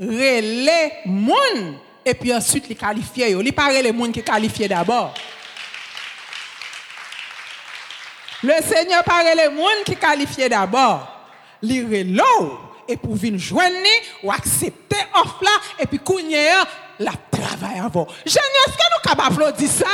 relais 0.00 0.92
moun, 1.06 1.78
et 2.04 2.14
puis 2.14 2.32
ensuite, 2.32 2.66
il 2.68 2.76
qualifie, 2.76 3.22
il 3.22 3.52
parle 3.52 3.74
les 3.74 3.92
moun 3.92 4.12
qui 4.12 4.22
qualifient 4.22 4.68
d'abord. 4.68 5.14
Le 8.42 8.54
Seigneur 8.62 9.02
parle 9.02 9.28
les 9.36 9.48
moun 9.48 9.82
qui 9.84 9.96
qualifient 9.96 10.48
d'abord. 10.48 11.08
Il 11.62 11.84
relève 11.84 12.58
et 12.88 12.96
pour 12.96 13.16
venir 13.16 13.40
joindre 13.40 13.74
ou 14.22 14.30
accepter 14.30 14.98
offre 15.14 15.42
là 15.42 15.50
et 15.80 15.86
puis 15.86 15.98
kounye 15.98 16.36
la 16.98 17.12
travail 17.30 17.80
avant. 17.84 18.06
Je 18.24 18.30
est-ce 18.30 18.76
que 18.76 18.82
nous 18.92 19.10
pouvons 19.10 19.26
applaudir 19.26 19.68
ça? 19.70 19.86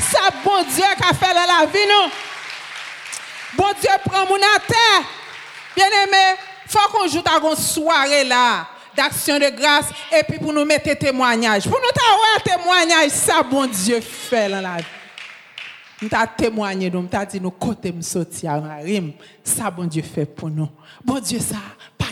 Ça, 0.00 0.30
bon 0.44 0.62
Dieu 0.62 0.84
qui 0.96 1.04
a 1.04 1.14
fait 1.14 1.34
dans 1.34 1.60
la 1.60 1.66
vie, 1.66 1.78
nous. 1.88 2.10
Bon 3.56 3.72
Dieu 3.80 3.90
prend 4.04 4.26
mon 4.26 4.36
terre. 4.36 5.02
Bien 5.76 5.86
aimé, 5.86 6.38
il 6.66 6.70
faut 6.70 6.78
qu'on 6.92 7.08
joue 7.08 7.22
à 7.24 7.38
une 7.38 7.56
soirée 7.56 8.24
là 8.24 8.68
d'action 8.96 9.38
de 9.38 9.50
grâce 9.50 9.86
et 10.16 10.22
puis 10.22 10.38
pour 10.38 10.52
nous 10.52 10.64
mettre 10.64 10.94
témoignage. 10.94 11.64
Pour 11.64 11.78
nous 11.80 12.02
avoir 12.12 12.42
témoignage, 12.42 13.10
ça, 13.10 13.42
bon 13.42 13.66
Dieu 13.66 14.00
fait 14.00 14.48
dans 14.48 14.60
la 14.60 14.76
vie. 14.76 16.08
t'a 16.08 16.26
témoigné, 16.26 16.90
nous 16.90 17.06
t'a 17.06 17.24
dit 17.24 17.40
nous 17.40 17.50
côté 17.50 17.92
me 17.92 18.02
sorti 18.02 18.46
à 18.46 18.60
Marim. 18.60 19.12
Ça, 19.42 19.70
bon 19.70 19.84
Dieu 19.84 20.02
fait 20.02 20.26
pour 20.26 20.50
nous. 20.50 20.68
Bon 21.04 21.18
Dieu, 21.18 21.38
ça, 21.40 21.56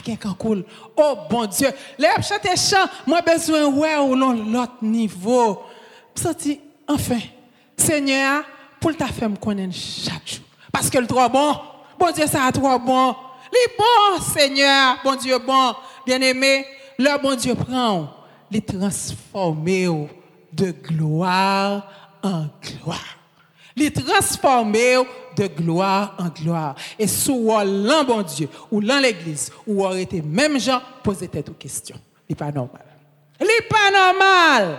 quelqu'un 0.03 0.35
cool. 0.35 0.65
Oh, 0.97 1.17
bon 1.31 1.47
Dieu. 1.47 1.71
Les 1.99 2.09
chanter 2.23 2.57
chant, 2.57 2.87
moi 3.07 3.21
besoin 3.23 3.67
ouais 3.67 3.97
ou 3.97 4.15
l'autre 4.15 4.77
niveau. 4.83 5.62
Sorti, 6.15 6.61
enfin, 6.88 7.21
Seigneur, 7.77 8.45
pour 8.81 8.97
ta 8.97 9.07
femme 9.07 9.38
connaître 9.38 9.75
chaque 9.75 10.27
jour. 10.27 10.45
Parce 10.73 10.91
que 10.91 10.99
le 10.99 11.07
trop 11.07 11.29
bon. 11.29 11.55
Bon 11.99 12.11
Dieu, 12.11 12.27
ça 12.27 12.45
a 12.45 12.53
trop 12.53 12.79
bon. 12.79 13.15
Les 13.53 13.77
bon, 13.79 14.23
Seigneur, 14.23 14.99
bon 15.05 15.15
Dieu, 15.15 15.38
bon. 15.38 15.75
Bien-aimé, 16.07 16.67
le 16.99 17.23
bon 17.23 17.35
Dieu 17.35 17.55
prend, 17.55 18.09
les 18.51 18.61
transformer 18.61 19.87
de 20.53 20.71
gloire 20.71 21.87
en 22.23 22.47
gloire. 22.62 23.22
Les 23.77 23.91
transformer 23.91 24.97
de 25.37 25.47
gloire 25.47 26.15
en 26.19 26.29
gloire. 26.29 26.75
Et 26.99 27.07
sous 27.07 27.51
l'un 27.65 28.05
bon 28.05 28.23
Dieu, 28.23 28.49
ou 28.71 28.81
l'un 28.81 29.01
l'église, 29.01 29.51
ou 29.67 29.85
aurait 29.85 30.03
été 30.03 30.21
même 30.21 30.59
gens 30.59 30.81
poser 31.03 31.29
tête 31.29 31.49
aux 31.49 31.55
questions. 31.55 31.97
n'est 32.29 32.37
pas 32.37 32.53
normal. 32.53 32.85
n'est 33.41 33.69
pas 33.69 33.91
normal. 33.91 34.79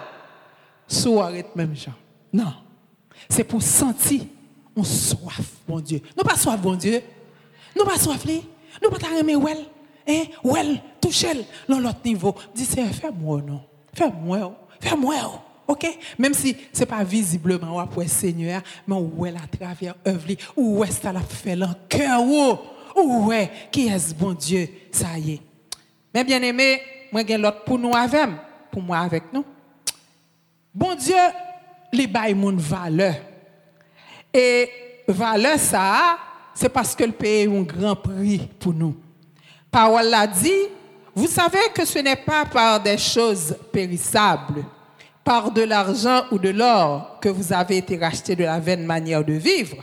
Sous 0.88 1.16
aurait 1.16 1.46
même 1.56 1.76
gens. 1.76 1.94
Non. 2.32 2.54
C'est 3.30 3.44
pour 3.44 3.62
sentir 3.62 4.22
on 4.76 4.84
soif, 4.84 5.42
bon 5.68 5.80
Dieu. 5.80 6.02
Nous 6.18 6.24
pas 6.24 6.36
soif, 6.36 6.60
bon 6.60 6.76
Dieu. 6.76 7.02
Nous 7.76 7.86
pas 7.86 7.98
soif, 7.98 8.26
nous 8.82 8.90
pas 8.90 9.20
aimer 9.20 9.36
well. 9.36 9.66
Hein, 10.08 10.24
well, 10.44 10.82
toucher 11.00 11.46
dans 11.70 11.80
l'autre 11.80 12.00
niveau. 12.04 12.36
Dis, 12.54 12.66
fais-moi, 12.66 13.42
non. 13.42 13.62
Fais-moi, 13.94 14.54
fais-moi. 14.82 15.44
OK? 15.68 15.88
Même 16.18 16.34
si 16.34 16.56
ce 16.72 16.82
n'est 16.82 16.86
pas 16.86 17.04
visiblement 17.04 17.80
après 17.80 18.08
Seigneur, 18.08 18.62
mais 18.88 18.96
où 18.96 19.26
est 19.26 19.34
à 19.36 19.58
travers 19.58 19.96
œuvre, 20.06 20.36
où 20.56 20.84
est 20.84 20.92
ce 20.92 21.02
qu'elle 21.02 21.16
a 21.16 21.22
fait 21.22 21.56
dans 21.56 21.74
cœur, 21.88 22.22
où? 22.22 23.32
Est? 23.32 23.50
Qui 23.72 23.88
est 23.88 24.14
bon 24.14 24.34
Dieu, 24.34 24.70
ça 24.92 25.18
y 25.18 25.34
est. 25.34 25.42
Mais 26.14 26.24
bien 26.24 26.42
aimé, 26.42 26.82
moi 27.12 27.24
j'ai 27.28 27.38
l'autre 27.38 27.64
pour 27.64 27.80
nous 27.80 27.96
avec, 27.96 28.30
pour 28.72 28.82
moi 28.82 29.00
avec 29.00 29.24
nous. 29.34 29.46
Bon 30.74 30.94
Dieu, 30.96 31.16
les 31.92 32.08
bail 32.08 32.34
mon 32.34 32.56
valeur. 32.56 33.16
Et 34.34 34.70
valeur 35.08 35.58
ça, 35.58 36.18
c'est 36.54 36.70
parce 36.70 36.96
que 36.96 37.04
le 37.04 37.12
paye 37.12 37.48
un 37.48 37.62
grand 37.62 37.96
prix 37.96 38.48
pour 38.60 38.74
nous. 38.74 38.96
Parole 39.72 40.08
l'a 40.10 40.28
dit, 40.28 40.52
vous 41.16 41.28
savez 41.28 41.60
que 41.74 41.86
ce 41.86 42.00
n'est 42.00 42.16
pas 42.16 42.46
par 42.46 42.80
des 42.80 42.98
choses 42.98 43.56
périssables 43.72 44.64
par 45.24 45.52
de 45.52 45.62
l'argent 45.62 46.26
ou 46.32 46.38
de 46.38 46.50
l'or 46.50 47.18
que 47.22 47.30
vous 47.30 47.54
avez 47.54 47.78
été 47.78 47.98
racheté 47.98 48.36
de 48.36 48.44
la 48.44 48.60
vaine 48.60 48.86
manière 48.86 49.24
de 49.24 49.34
vivre, 49.34 49.78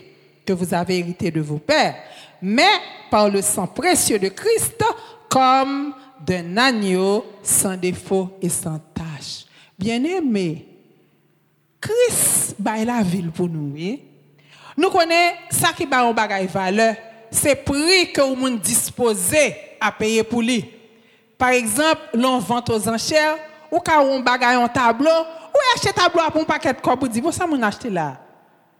que 0.44 0.52
vous 0.52 0.74
avez 0.74 0.98
hérité 0.98 1.30
de 1.30 1.40
vos 1.40 1.58
pères, 1.58 1.96
mais 2.42 2.68
par 3.10 3.30
le 3.30 3.40
sang 3.42 3.66
précieux 3.66 4.18
de 4.18 4.28
Christ, 4.28 4.82
comme 5.28 5.94
d'un 6.20 6.56
agneau 6.56 7.24
sans 7.42 7.76
défaut 7.76 8.36
et 8.42 8.48
sans 8.48 8.78
tache. 8.92 9.46
Bien-aimé, 9.78 10.66
Christ 11.80 12.56
baille 12.58 12.84
la 12.84 13.02
ville 13.02 13.30
pour 13.30 13.48
nous. 13.48 13.74
Nous 14.76 14.90
connaissons 14.90 15.36
ça 15.50 15.68
qui 15.74 15.86
va 15.86 16.04
en 16.04 16.12
bagaille 16.12 16.46
valeur, 16.46 16.94
c'est 17.30 17.64
prix 17.64 18.12
que 18.12 18.20
vous 18.20 18.58
disposé 18.58 19.54
à 19.80 19.90
payer 19.92 20.22
pour 20.22 20.42
lui. 20.42 20.64
Par 21.38 21.50
exemple, 21.50 22.00
l'on 22.14 22.38
vente 22.38 22.68
aux 22.68 22.88
enchères 22.88 23.38
ou 23.70 23.78
quand 23.80 24.02
on 24.02 24.20
bagaille 24.20 24.56
un 24.56 24.68
tableau, 24.68 25.10
ou 25.10 25.58
acheter 25.74 25.92
tableau 25.92 26.22
pour 26.30 26.42
un 26.42 26.44
paquet 26.44 26.72
de 26.72 26.80
corps, 26.80 26.96
vous 26.98 27.08
dites, 27.08 27.30
ça 27.32 27.46
mon 27.46 27.62
acheter 27.62 27.90
là? 27.90 28.16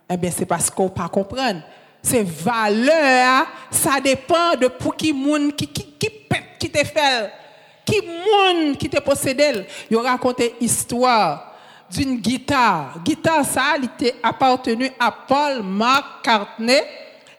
Eh 0.08 0.16
bien, 0.16 0.30
c'est 0.30 0.46
parce 0.46 0.68
qu'on 0.70 0.88
pas 0.88 1.08
comprendre. 1.08 1.60
C'est 2.02 2.22
valeur, 2.22 3.46
ça 3.70 4.00
dépend 4.02 4.56
de 4.58 4.68
pour 4.68 4.96
qui 4.96 5.12
moun 5.12 5.52
qui 5.52 5.66
qui 5.66 5.94
qui 6.58 6.70
te 6.70 6.78
fait, 6.78 7.30
qui 7.84 8.00
moun 8.00 8.76
qui 8.76 8.88
te 8.88 9.00
possède. 9.00 9.66
Il 9.90 9.96
raconté 9.98 10.54
histoire 10.60 11.54
d'une 11.90 12.16
guitare. 12.16 12.94
Guitare 13.04 13.44
ça, 13.44 13.76
il 13.78 13.84
était 13.84 14.16
appartenu 14.22 14.90
à 14.98 15.10
Paul 15.10 15.62
McCartney 15.62 16.82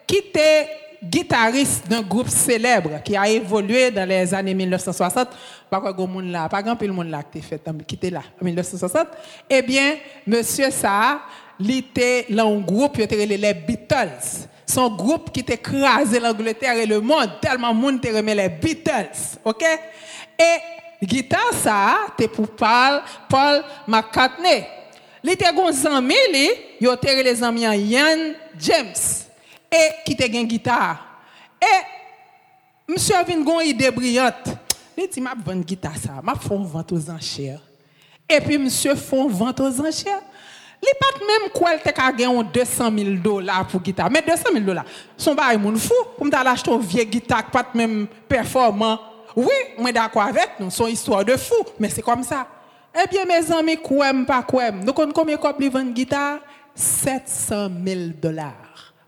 qui 0.06 0.18
était 0.18 0.70
guitariste 1.04 1.88
d'un 1.88 2.02
groupe 2.02 2.30
célèbre 2.30 3.02
qui 3.04 3.18
a 3.18 3.28
évolué 3.28 3.90
dans 3.90 4.08
les 4.08 4.34
années 4.34 4.54
1960. 4.54 5.28
Pas 5.72 5.80
quoi 5.80 6.06
monde 6.06 6.30
là, 6.30 6.50
pas 6.50 6.62
grand 6.62 6.76
le 6.82 6.92
monde 6.92 7.10
là 7.10 7.24
qui 7.24 7.42
fait 7.42 7.66
était 7.96 8.10
là 8.10 8.22
en 8.42 8.44
1960. 8.44 9.08
Eh 9.50 9.62
bien, 9.62 9.96
monsieur 10.28 10.70
ça, 10.70 11.22
il 11.58 11.78
était 11.78 12.26
dans 12.30 12.54
un 12.54 12.60
groupe 12.60 12.98
qui 12.98 13.04
était 13.04 13.26
les 13.26 13.54
Beatles. 13.54 14.50
Son 14.68 14.94
groupe 14.94 15.32
qui 15.32 15.40
était 15.40 15.54
écrasé 15.54 16.20
l'Angleterre 16.20 16.76
et 16.76 16.86
le 16.86 17.00
monde 17.00 17.40
tellement 17.42 17.74
monde 17.74 18.06
aimait 18.06 18.36
les 18.36 18.50
Beatles, 18.50 19.38
OK? 19.46 19.64
Et 20.38 21.06
guitare 21.06 21.54
ça, 21.54 22.00
c'était 22.10 22.28
pour 22.28 22.50
Paul, 22.50 23.02
Paul 23.30 23.64
McCartney. 23.88 24.66
Il 25.24 25.30
était 25.30 25.46
un 25.46 25.96
ami, 25.96 26.16
il 26.82 26.90
était 26.90 27.24
les 27.24 27.42
amis 27.42 27.62
Ian 27.62 28.34
James 28.60 28.94
et 29.72 30.04
qui 30.04 30.18
te 30.18 30.26
une 30.26 30.48
guitare. 30.48 30.98
Et 31.62 32.92
monsieur 32.92 33.16
a 33.16 33.32
une 33.32 33.46
idée 33.64 33.90
brillante. 33.90 34.58
Li 34.98 35.08
di 35.12 35.24
map 35.24 35.40
vant 35.46 35.68
gita 35.68 35.94
sa, 36.00 36.20
map 36.22 36.42
fon 36.44 36.64
vant 36.68 36.86
aux 36.92 37.10
anchèr. 37.12 37.60
E 38.28 38.40
pi 38.44 38.58
msè 38.62 38.96
fon 39.00 39.28
vant 39.28 39.56
aux 39.60 39.82
anchèr. 39.84 40.20
Li 40.82 40.94
pat 40.98 41.20
mèm 41.22 41.44
kwa 41.54 41.76
el 41.76 41.82
te 41.84 41.92
ka 41.94 42.08
gen 42.18 42.32
yon 42.34 42.48
200 42.56 42.88
000 42.90 43.20
dola 43.22 43.60
pou 43.70 43.82
gita. 43.86 44.08
Men 44.10 44.26
200 44.26 44.50
000 44.56 44.66
dola, 44.66 44.84
son 45.14 45.38
ba 45.38 45.52
yon 45.54 45.62
moun 45.62 45.78
fou. 45.82 46.08
Pou 46.16 46.26
mta 46.26 46.42
lach 46.46 46.64
ton 46.66 46.82
vie 46.82 47.06
gita 47.06 47.44
ki 47.46 47.54
pat 47.54 47.76
mèm 47.78 48.08
performant. 48.32 49.10
Oui, 49.38 49.60
mwen 49.78 49.94
da 49.96 50.08
kwa 50.12 50.26
vet 50.36 50.58
nou, 50.60 50.74
son 50.74 50.90
histwa 50.90 51.22
de 51.28 51.38
fou. 51.40 51.70
Men 51.80 51.94
se 51.94 52.02
kom 52.06 52.26
sa. 52.26 52.48
Ebyen 52.98 53.30
me 53.30 53.38
zanmi 53.46 53.78
kouem 53.80 54.26
pa 54.28 54.42
kouem. 54.48 54.82
Nou 54.82 54.98
kon 54.98 55.14
komye 55.16 55.38
kop 55.42 55.62
li 55.62 55.70
vant 55.72 55.94
gita? 55.96 56.42
700 56.74 57.70
000 57.70 58.18
dola. 58.24 58.50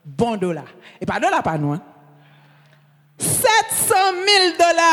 Bon 0.05 0.37
dola. 0.37 0.67
E 1.01 1.09
pa 1.09 1.17
dola 1.23 1.41
pa 1.43 1.57
nou 1.57 1.73
an. 1.73 1.81
700 3.17 4.21
000 4.21 4.55
dola. 4.61 4.91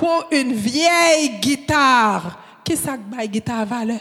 Pour 0.00 0.28
une 0.30 0.54
vieille 0.54 1.28
guitare. 1.40 2.38
Qui 2.64 2.74
ça 2.74 2.96
que 2.96 3.26
guitare 3.26 3.66
valeur? 3.66 4.00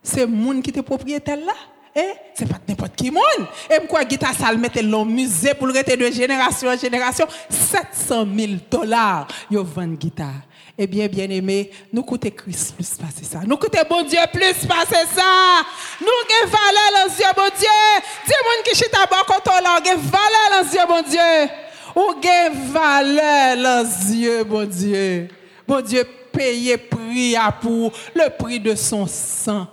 C'est 0.00 0.24
monde 0.24 0.62
qui 0.62 0.70
est 0.70 0.82
propriétaire 0.82 1.36
là. 1.36 1.52
Eh, 1.96 2.12
c'est 2.32 2.48
pas 2.48 2.58
n'importe 2.66 2.94
qui 2.94 3.10
monde. 3.10 3.46
Et 3.68 3.78
pourquoi 3.80 4.04
guitare 4.04 4.34
ça 4.34 4.52
le 4.52 4.58
mettait 4.58 4.84
dans 4.84 5.04
musée 5.04 5.52
pour 5.54 5.66
le 5.66 5.72
rester 5.72 5.96
de 5.96 6.08
génération 6.12 6.68
en 6.68 6.76
génération? 6.76 7.26
700 7.50 8.24
000 8.36 8.52
dollars. 8.70 9.26
Yo 9.50 9.64
vend 9.64 9.94
guitare. 9.94 10.42
Eh 10.78 10.86
bien, 10.86 11.08
bien 11.08 11.28
aimé, 11.28 11.70
nous 11.92 12.02
coûtons 12.02 12.30
Christ 12.30 12.74
plus 12.76 12.94
passer 12.94 13.24
ça. 13.24 13.40
Nous 13.44 13.56
coûtons 13.56 13.82
bon 13.90 14.02
Dieu 14.04 14.20
plus 14.32 14.66
passer 14.66 15.04
ça. 15.12 15.64
Nous 16.00 16.06
avons 16.06 16.50
valeur 16.50 17.06
dans 17.08 17.14
Dieu, 17.14 17.26
bon 17.36 17.50
Dieu. 17.58 18.02
Dis-moi 18.26 18.52
qui 18.64 18.76
chita 18.76 19.06
bon 19.10 19.16
quand 19.26 19.50
on 19.50 19.60
valeur 19.60 20.62
dans 20.62 20.70
Dieu, 20.70 20.80
bon 20.88 21.02
Dieu. 21.02 21.50
Ou 21.94 22.00
avons 22.00 22.72
valeur 22.72 23.56
dans 23.56 23.88
Dieu, 24.06 24.44
bon 24.44 24.68
Dieu. 24.68 25.28
Bon 25.66 25.80
Dieu, 25.80 26.04
payer 26.32 26.76
prix 26.76 27.36
pour 27.60 27.92
le 28.14 28.28
prix 28.36 28.60
de 28.60 28.74
son 28.74 29.06
sang. 29.06 29.66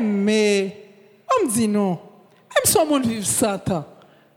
Mais, 0.00 0.76
on 1.30 1.46
me 1.46 1.50
dit 1.50 1.68
non. 1.68 1.90
Même 1.90 2.64
si 2.64 2.76
on 2.76 2.86
monde 2.86 3.06
vivre 3.06 3.26
100 3.26 3.70
ans, 3.70 3.84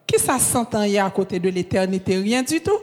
qui 0.05 0.19
ça 0.19 0.37
100 0.39 0.75
ans 0.75 0.83
y 0.83 0.97
a 0.97 1.05
à 1.05 1.09
côté 1.09 1.39
de 1.39 1.49
l'éternité? 1.49 2.17
Rien 2.17 2.43
du 2.43 2.61
tout. 2.61 2.79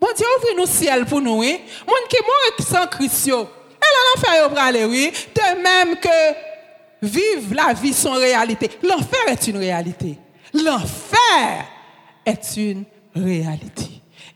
Bon 0.00 0.08
Dieu, 0.14 0.26
ouvre 0.38 0.60
nous 0.60 0.66
ciel 0.66 1.04
pour 1.06 1.20
nous, 1.20 1.38
oui. 1.38 1.58
Moun 1.86 1.98
qui 2.08 2.18
mort 2.18 2.66
sans 2.66 2.86
Christ, 2.86 3.28
elle 3.28 3.34
a 3.34 4.14
l'enfer 4.14 4.48
pour 4.48 4.58
aller, 4.58 4.84
oui. 4.84 5.10
De 5.34 5.62
même 5.62 5.96
que 5.96 6.08
vivre 7.02 7.54
la 7.54 7.72
vie 7.72 7.92
sans 7.92 8.14
réalité. 8.14 8.70
L'enfer 8.82 9.28
est 9.28 9.46
une 9.48 9.56
réalité. 9.56 10.18
L'enfer 10.52 11.64
est 12.24 12.56
une 12.56 12.62
réalité. 12.62 12.97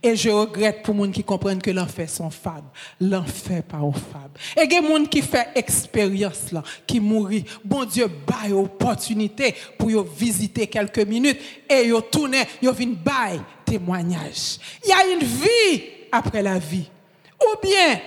Et 0.04 0.16
je 0.16 0.30
regrette 0.30 0.82
pour 0.82 0.94
les 0.94 1.04
gens 1.04 1.10
qui 1.12 1.22
comprennent 1.22 1.62
que 1.62 1.70
l'enfer 1.70 2.10
sont 2.10 2.30
fable. 2.30 2.66
L'enfer 3.00 3.62
pas 3.62 3.78
au 3.78 3.92
fable. 3.92 4.38
Et 4.60 4.66
des 4.66 4.76
gens 4.76 5.04
qui 5.04 5.22
font 5.22 5.44
expérience 5.54 6.50
là, 6.50 6.62
qui 6.86 6.98
mourent. 6.98 7.30
Bon 7.64 7.84
Dieu, 7.84 8.08
baille 8.26 8.52
opportunité 8.52 9.54
pour 9.78 10.02
visiter 10.02 10.66
quelques 10.66 11.06
minutes 11.06 11.38
et 11.70 11.86
yo 11.86 12.00
tourner, 12.00 12.42
yo 12.60 12.72
vinn 12.72 12.94
bail 12.94 13.40
témoignage. 13.64 14.58
Il 14.84 14.90
y 14.90 14.92
a 14.92 15.06
une 15.14 15.24
vie 15.24 15.82
après 16.10 16.42
la 16.42 16.58
vie. 16.58 16.90
Ou 17.40 17.60
bien 17.62 18.00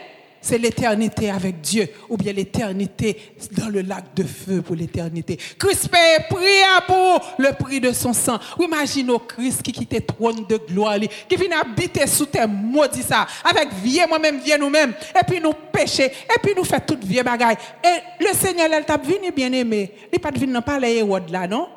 c'est 0.46 0.60
l'éternité 0.60 1.32
avec 1.32 1.60
Dieu, 1.60 1.88
ou 2.08 2.18
bien 2.18 2.32
l'éternité 2.32 3.34
dans 3.52 3.68
le 3.68 3.82
lac 3.82 4.14
de 4.16 4.24
feu 4.24 4.62
pour 4.62 4.76
l'éternité. 4.76 5.38
Christ 5.58 5.90
paye 5.90 6.20
prix 6.30 6.86
pour 6.86 7.20
le 7.40 7.52
prix 7.54 7.82
de 7.82 7.92
son 7.92 8.14
sang. 8.14 8.38
Imaginez 8.60 9.18
Christ 9.28 9.64
qui 9.64 9.72
quitte 9.72 9.94
le 9.94 10.02
trône 10.02 10.46
de 10.48 10.58
gloire, 10.58 11.00
qui 11.28 11.36
vient 11.36 11.60
habiter 11.62 12.06
sous 12.06 12.28
tes 12.28 12.46
maudits 12.46 13.02
avec 13.44 13.74
vieux 13.84 14.08
moi-même, 14.08 14.40
vieux 14.40 14.58
nous-mêmes, 14.58 14.94
et 15.20 15.26
puis 15.28 15.42
nous 15.42 15.54
pécher, 15.72 16.06
et 16.06 16.40
puis 16.44 16.54
nous 16.56 16.64
faire 16.64 16.86
toute 16.86 17.04
vieille 17.04 17.24
bagaille. 17.24 17.58
Et 17.84 18.24
le 18.24 18.34
Seigneur, 18.34 18.68
elle 18.72 18.86
t'a 18.86 18.98
venu 18.98 19.32
bien 19.32 19.52
aimé. 19.52 19.92
Il 20.14 20.20
pas 20.20 20.30
venu 20.32 20.62
pas 20.62 20.78
les 20.78 21.04
là, 21.32 21.48
non? 21.48 21.70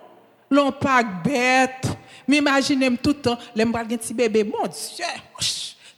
l'on 0.51 0.73
pas 0.73 1.03
bête. 1.03 1.87
M'imaginez 2.27 2.95
tout 2.99 3.11
le 3.11 3.17
temps, 3.17 3.39
les 3.55 3.65
petit 3.65 4.13
bébé, 4.13 4.45
mon 4.45 4.67
Dieu. 4.67 5.05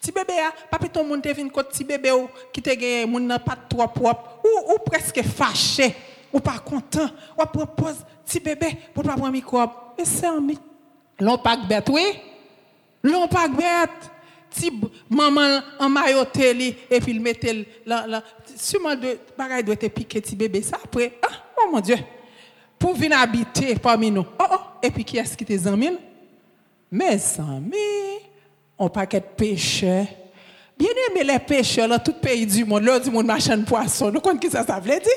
Petit 0.00 0.12
bébé, 0.12 0.32
ah, 0.42 0.54
papa 0.70 0.88
ton 0.88 1.04
monde 1.04 1.20
te 1.20 1.28
vient 1.28 1.48
contre 1.50 1.68
petit 1.68 1.84
bébé 1.84 2.10
qui 2.52 2.62
te 2.62 2.70
gagné, 2.70 3.04
moun 3.04 3.26
nan 3.26 3.38
pas 3.38 3.56
trop 3.68 3.86
propre, 3.86 4.40
ou, 4.42 4.72
ou 4.72 4.78
presque 4.78 5.22
fâché, 5.22 5.94
ou 6.32 6.40
pas 6.40 6.58
content, 6.58 7.10
ou 7.38 7.44
propose 7.44 7.98
petit 8.24 8.40
bébé 8.40 8.78
pour 8.94 9.04
pas 9.04 9.12
prendre 9.12 9.30
microbe. 9.30 9.70
Mais 9.98 10.06
c'est 10.06 10.26
un 10.26 10.40
L'on 11.20 11.36
pas 11.36 11.58
bête, 11.58 11.88
oui? 11.90 12.18
L'on 13.02 13.28
pas 13.28 13.46
bête. 13.46 14.10
Si 14.52 14.72
maman 15.08 15.60
en 15.78 15.88
maillot 15.88 16.24
télé 16.24 16.76
et 16.90 16.98
puis 16.98 17.12
il 17.12 17.20
mettait 17.20 17.64
là 17.86 18.04
là 18.04 18.22
sûrement 18.56 18.96
de 18.96 19.16
bagaille 19.38 19.62
doit 19.62 19.76
être 19.80 19.94
piqué 19.94 20.20
petit 20.20 20.34
bébé 20.34 20.60
ça 20.60 20.76
après. 20.82 21.12
Ah 21.22 21.28
oh 21.56 21.70
mon 21.70 21.80
dieu. 21.80 21.96
Pour 22.76 22.94
venir 22.94 23.16
habiter 23.18 23.76
parmi 23.76 24.10
nous. 24.10 24.26
Oh 24.40 24.44
oh. 24.50 24.56
Et 24.82 24.90
puis 24.90 25.04
qui 25.04 25.18
est-ce 25.18 25.36
qui 25.36 25.44
tes 25.44 25.68
amis 25.68 25.96
mes 26.90 27.20
amis 27.38 28.29
on 28.80 28.88
paquet 28.88 29.20
de 29.20 29.26
pêcheurs 29.36 30.06
bien 30.76 30.88
aimé 31.08 31.22
les 31.22 31.38
pêcheurs 31.38 31.86
dans 31.86 31.98
tout 31.98 32.14
pays 32.14 32.46
du 32.46 32.64
monde 32.64 32.82
là 32.82 32.98
du 32.98 33.10
monde 33.10 33.26
machin 33.26 33.56
de 33.58 33.64
poisson 33.64 34.10
nous 34.10 34.20
connaissons 34.20 34.40
qui 34.40 34.50
ça 34.50 34.66
ça 34.66 34.80
veut 34.80 34.88
dire? 34.88 35.10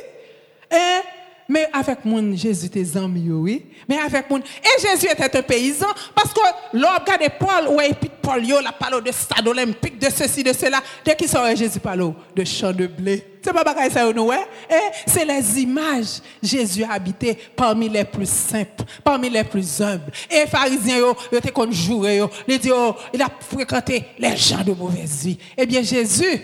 Hein? 0.69 1.01
Mais 1.47 1.69
avec 1.73 2.05
mon 2.05 2.35
Jésus 2.35 2.67
était 2.67 2.97
amis, 2.97 3.29
oui. 3.29 3.65
Mais 3.87 3.97
avec 3.97 4.29
mon 4.29 4.39
et 4.39 4.81
Jésus 4.81 5.07
était 5.11 5.37
un 5.37 5.41
paysan 5.41 5.87
parce 6.15 6.33
que 6.33 6.39
l'homme 6.73 6.91
de 7.05 7.29
Paul 7.37 7.75
ouais 7.75 7.91
puis 7.99 8.09
Paul 8.21 8.45
yo 8.45 8.61
la 8.61 8.71
parle 8.71 9.03
de 9.03 9.11
stade 9.11 9.47
olympique 9.47 9.99
de 9.99 10.09
ceci 10.09 10.43
de 10.43 10.53
cela. 10.53 10.81
Dès 11.03 11.15
qu'il 11.15 11.27
sort 11.27 11.53
Jésus 11.55 11.79
parle 11.79 12.13
de 12.35 12.43
champ 12.45 12.71
de 12.71 12.87
blé. 12.87 13.32
C'est 13.43 13.51
pas 13.51 13.63
bagaille 13.63 13.91
ça 13.91 14.11
nous. 14.11 14.31
Et 14.31 14.35
c'est 15.05 15.25
les 15.25 15.61
images 15.61 16.21
Jésus 16.41 16.83
habitait 16.83 17.37
parmi 17.55 17.89
les 17.89 18.05
plus 18.05 18.29
simples, 18.29 18.83
parmi 19.03 19.29
les 19.29 19.43
plus 19.43 19.81
humbles. 19.81 20.11
Et 20.31 20.41
les 20.41 20.47
pharisiens 20.47 20.97
yo 20.97 21.15
étaient 21.31 21.51
comme 21.51 21.73
jouer 21.73 22.17
yo, 22.17 22.29
il 22.47 22.57
dit 22.57 22.71
oh, 22.73 22.95
il 23.13 23.21
a 23.21 23.27
fréquenté 23.39 24.05
les 24.17 24.37
gens 24.37 24.63
de 24.63 24.71
mauvaise 24.71 25.25
vie. 25.25 25.37
Eh 25.57 25.65
bien 25.65 25.81
Jésus, 25.81 26.41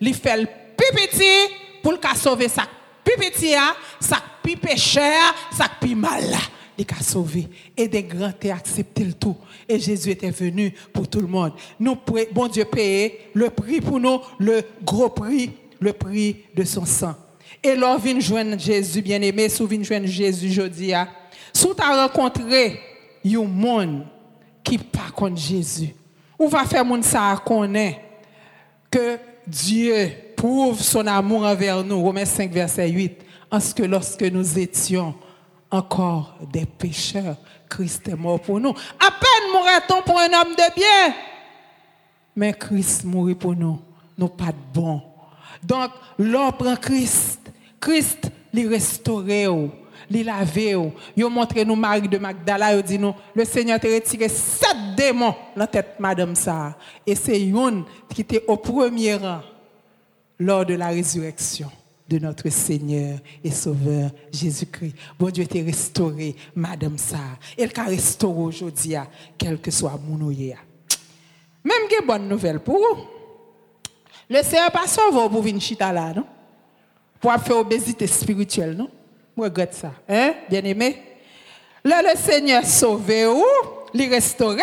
il 0.00 0.14
fait 0.14 0.40
le 0.40 0.46
petit 0.76 1.54
pour 1.82 1.92
le 1.92 1.98
sauver 2.16 2.48
sa 2.48 2.62
petit 3.04 3.54
ça 4.00 4.22
pi 4.42 4.56
pécheur, 4.56 5.34
ça 5.52 5.66
pi 5.80 5.94
mal 5.94 6.24
il 6.78 6.86
a 6.96 7.02
sauvé. 7.02 7.48
Et 7.76 7.88
des 7.88 8.04
grands 8.04 8.32
ont 8.44 8.50
accepté 8.50 9.04
le 9.04 9.12
tout. 9.12 9.36
Et 9.68 9.78
Jésus 9.78 10.10
était 10.10 10.30
venu 10.30 10.72
pour 10.92 11.08
tout 11.08 11.20
le 11.20 11.26
monde. 11.26 11.52
Nous, 11.78 11.96
bon 12.32 12.46
Dieu, 12.46 12.64
payé 12.64 13.18
le 13.34 13.50
prix 13.50 13.80
pour 13.80 13.98
nous, 13.98 14.20
le 14.38 14.62
gros 14.84 15.08
prix, 15.08 15.50
le 15.80 15.92
prix 15.92 16.44
de 16.54 16.64
son 16.64 16.84
sang. 16.84 17.14
Et 17.62 17.74
là, 17.74 17.96
vient 17.96 18.20
joindre 18.20 18.58
Jésus, 18.58 19.02
bien-aimé, 19.02 19.48
si 19.48 19.62
vous 19.62 19.84
joindre 19.84 20.06
Jésus 20.06 20.50
aujourd'hui, 20.50 20.92
si 21.52 21.66
vous 21.66 21.74
avez 21.78 22.00
rencontré 22.00 22.80
un 23.24 23.44
monde 23.44 24.06
qui 24.62 24.78
pas 24.78 25.10
contre 25.14 25.36
Jésus, 25.36 25.94
ou 26.38 26.48
va 26.48 26.64
faire 26.64 26.84
monde 26.84 27.02
ça 27.02 27.40
connaître 27.44 27.98
que 28.90 29.18
Dieu 29.46 30.10
prouve 30.36 30.80
son 30.80 31.06
amour 31.06 31.44
envers 31.44 31.82
nous, 31.82 32.00
Romains 32.00 32.24
5, 32.24 32.50
verset 32.52 32.88
8, 32.88 33.22
en 33.50 33.60
ce 33.60 33.74
que 33.74 33.82
lorsque 33.82 34.22
nous 34.22 34.58
étions 34.58 35.14
encore 35.70 36.36
des 36.52 36.64
pécheurs, 36.64 37.36
Christ 37.68 38.08
est 38.08 38.16
mort 38.16 38.40
pour 38.40 38.60
nous. 38.60 38.70
À 38.70 39.10
peine 39.10 39.52
mourrait-on 39.52 40.02
pour 40.02 40.18
un 40.18 40.26
homme 40.26 40.54
de 40.54 40.74
bien, 40.74 41.14
mais 42.36 42.52
Christ 42.52 43.04
mourit 43.04 43.34
pour 43.34 43.54
nous, 43.54 43.80
nous 44.16 44.28
pas 44.28 44.46
de 44.46 44.58
bon. 44.72 45.02
Donc, 45.62 45.90
l'homme 46.18 46.52
prend 46.52 46.76
Christ, 46.76 47.40
Christ 47.80 48.30
les 48.52 48.66
restauré, 48.66 49.46
les 50.10 50.24
lavé, 50.24 50.76
il 51.16 51.26
montré 51.26 51.64
nous 51.64 51.76
Marie 51.76 52.08
de 52.08 52.18
Magdala, 52.18 52.74
il 52.76 52.82
dit 52.82 52.98
nous, 52.98 53.14
le 53.34 53.44
Seigneur 53.44 53.78
t'a 53.78 53.88
retiré 53.88 54.28
sept 54.28 54.76
démons 54.96 55.34
dans 55.54 55.60
la 55.60 55.66
tête 55.66 55.96
madame 55.98 56.34
ça. 56.34 56.76
Et 57.06 57.14
c'est 57.14 57.40
une 57.40 57.84
qui 58.12 58.22
était 58.22 58.44
au 58.46 58.56
premier 58.56 59.16
rang 59.16 59.42
lors 60.38 60.64
de 60.64 60.74
la 60.74 60.88
résurrection 60.88 61.70
de 62.08 62.18
notre 62.18 62.48
Seigneur 62.48 63.18
et 63.44 63.50
Sauveur 63.50 64.10
Jésus-Christ. 64.32 64.94
Bon 65.18 65.28
Dieu 65.30 65.44
était 65.44 65.62
restauré, 65.62 66.34
Madame 66.54 66.96
ça. 66.96 67.18
Elle 67.56 67.70
a 67.76 67.84
restauré 67.84 68.40
aujourd'hui, 68.40 68.94
quel 69.36 69.60
que 69.60 69.70
soit 69.70 70.00
mon 70.08 70.28
Même 70.28 70.54
une 71.64 72.06
bonne 72.06 72.28
nouvelle 72.28 72.60
pour 72.60 72.78
vous. 72.78 73.17
Le 74.28 74.42
Seigneur 74.42 74.70
pas 74.70 74.86
sauvé 74.86 75.28
pour 75.28 75.42
venir 75.42 75.60
chita 75.60 75.92
là, 75.92 76.12
non? 76.14 76.24
Pour 77.20 77.32
faire 77.32 77.56
obésité 77.56 78.06
spirituelle, 78.06 78.76
non? 78.76 78.88
Je 79.36 79.42
regrette 79.42 79.74
ça. 79.74 79.92
Hein, 80.08 80.34
bien 80.48 80.62
aimé? 80.64 81.02
Le 81.84 82.16
Seigneur 82.16 82.64
sauvé 82.64 83.26
ou, 83.26 83.42
les 83.94 84.08
restauré 84.08 84.60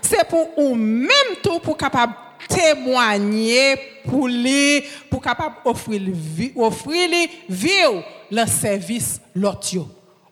c'est 0.00 0.26
pour 0.28 0.56
ou 0.56 0.74
même 0.74 1.08
tout 1.42 1.58
pour 1.58 1.76
capable 1.76 2.14
témoigner 2.48 3.76
pour 4.04 4.28
lui, 4.28 4.82
pour 5.10 5.20
capable 5.20 5.56
offrir 5.64 6.00
offrir 6.56 7.28
vie 7.48 7.70
le 8.30 8.46
service 8.46 9.20
l'autre. 9.34 9.86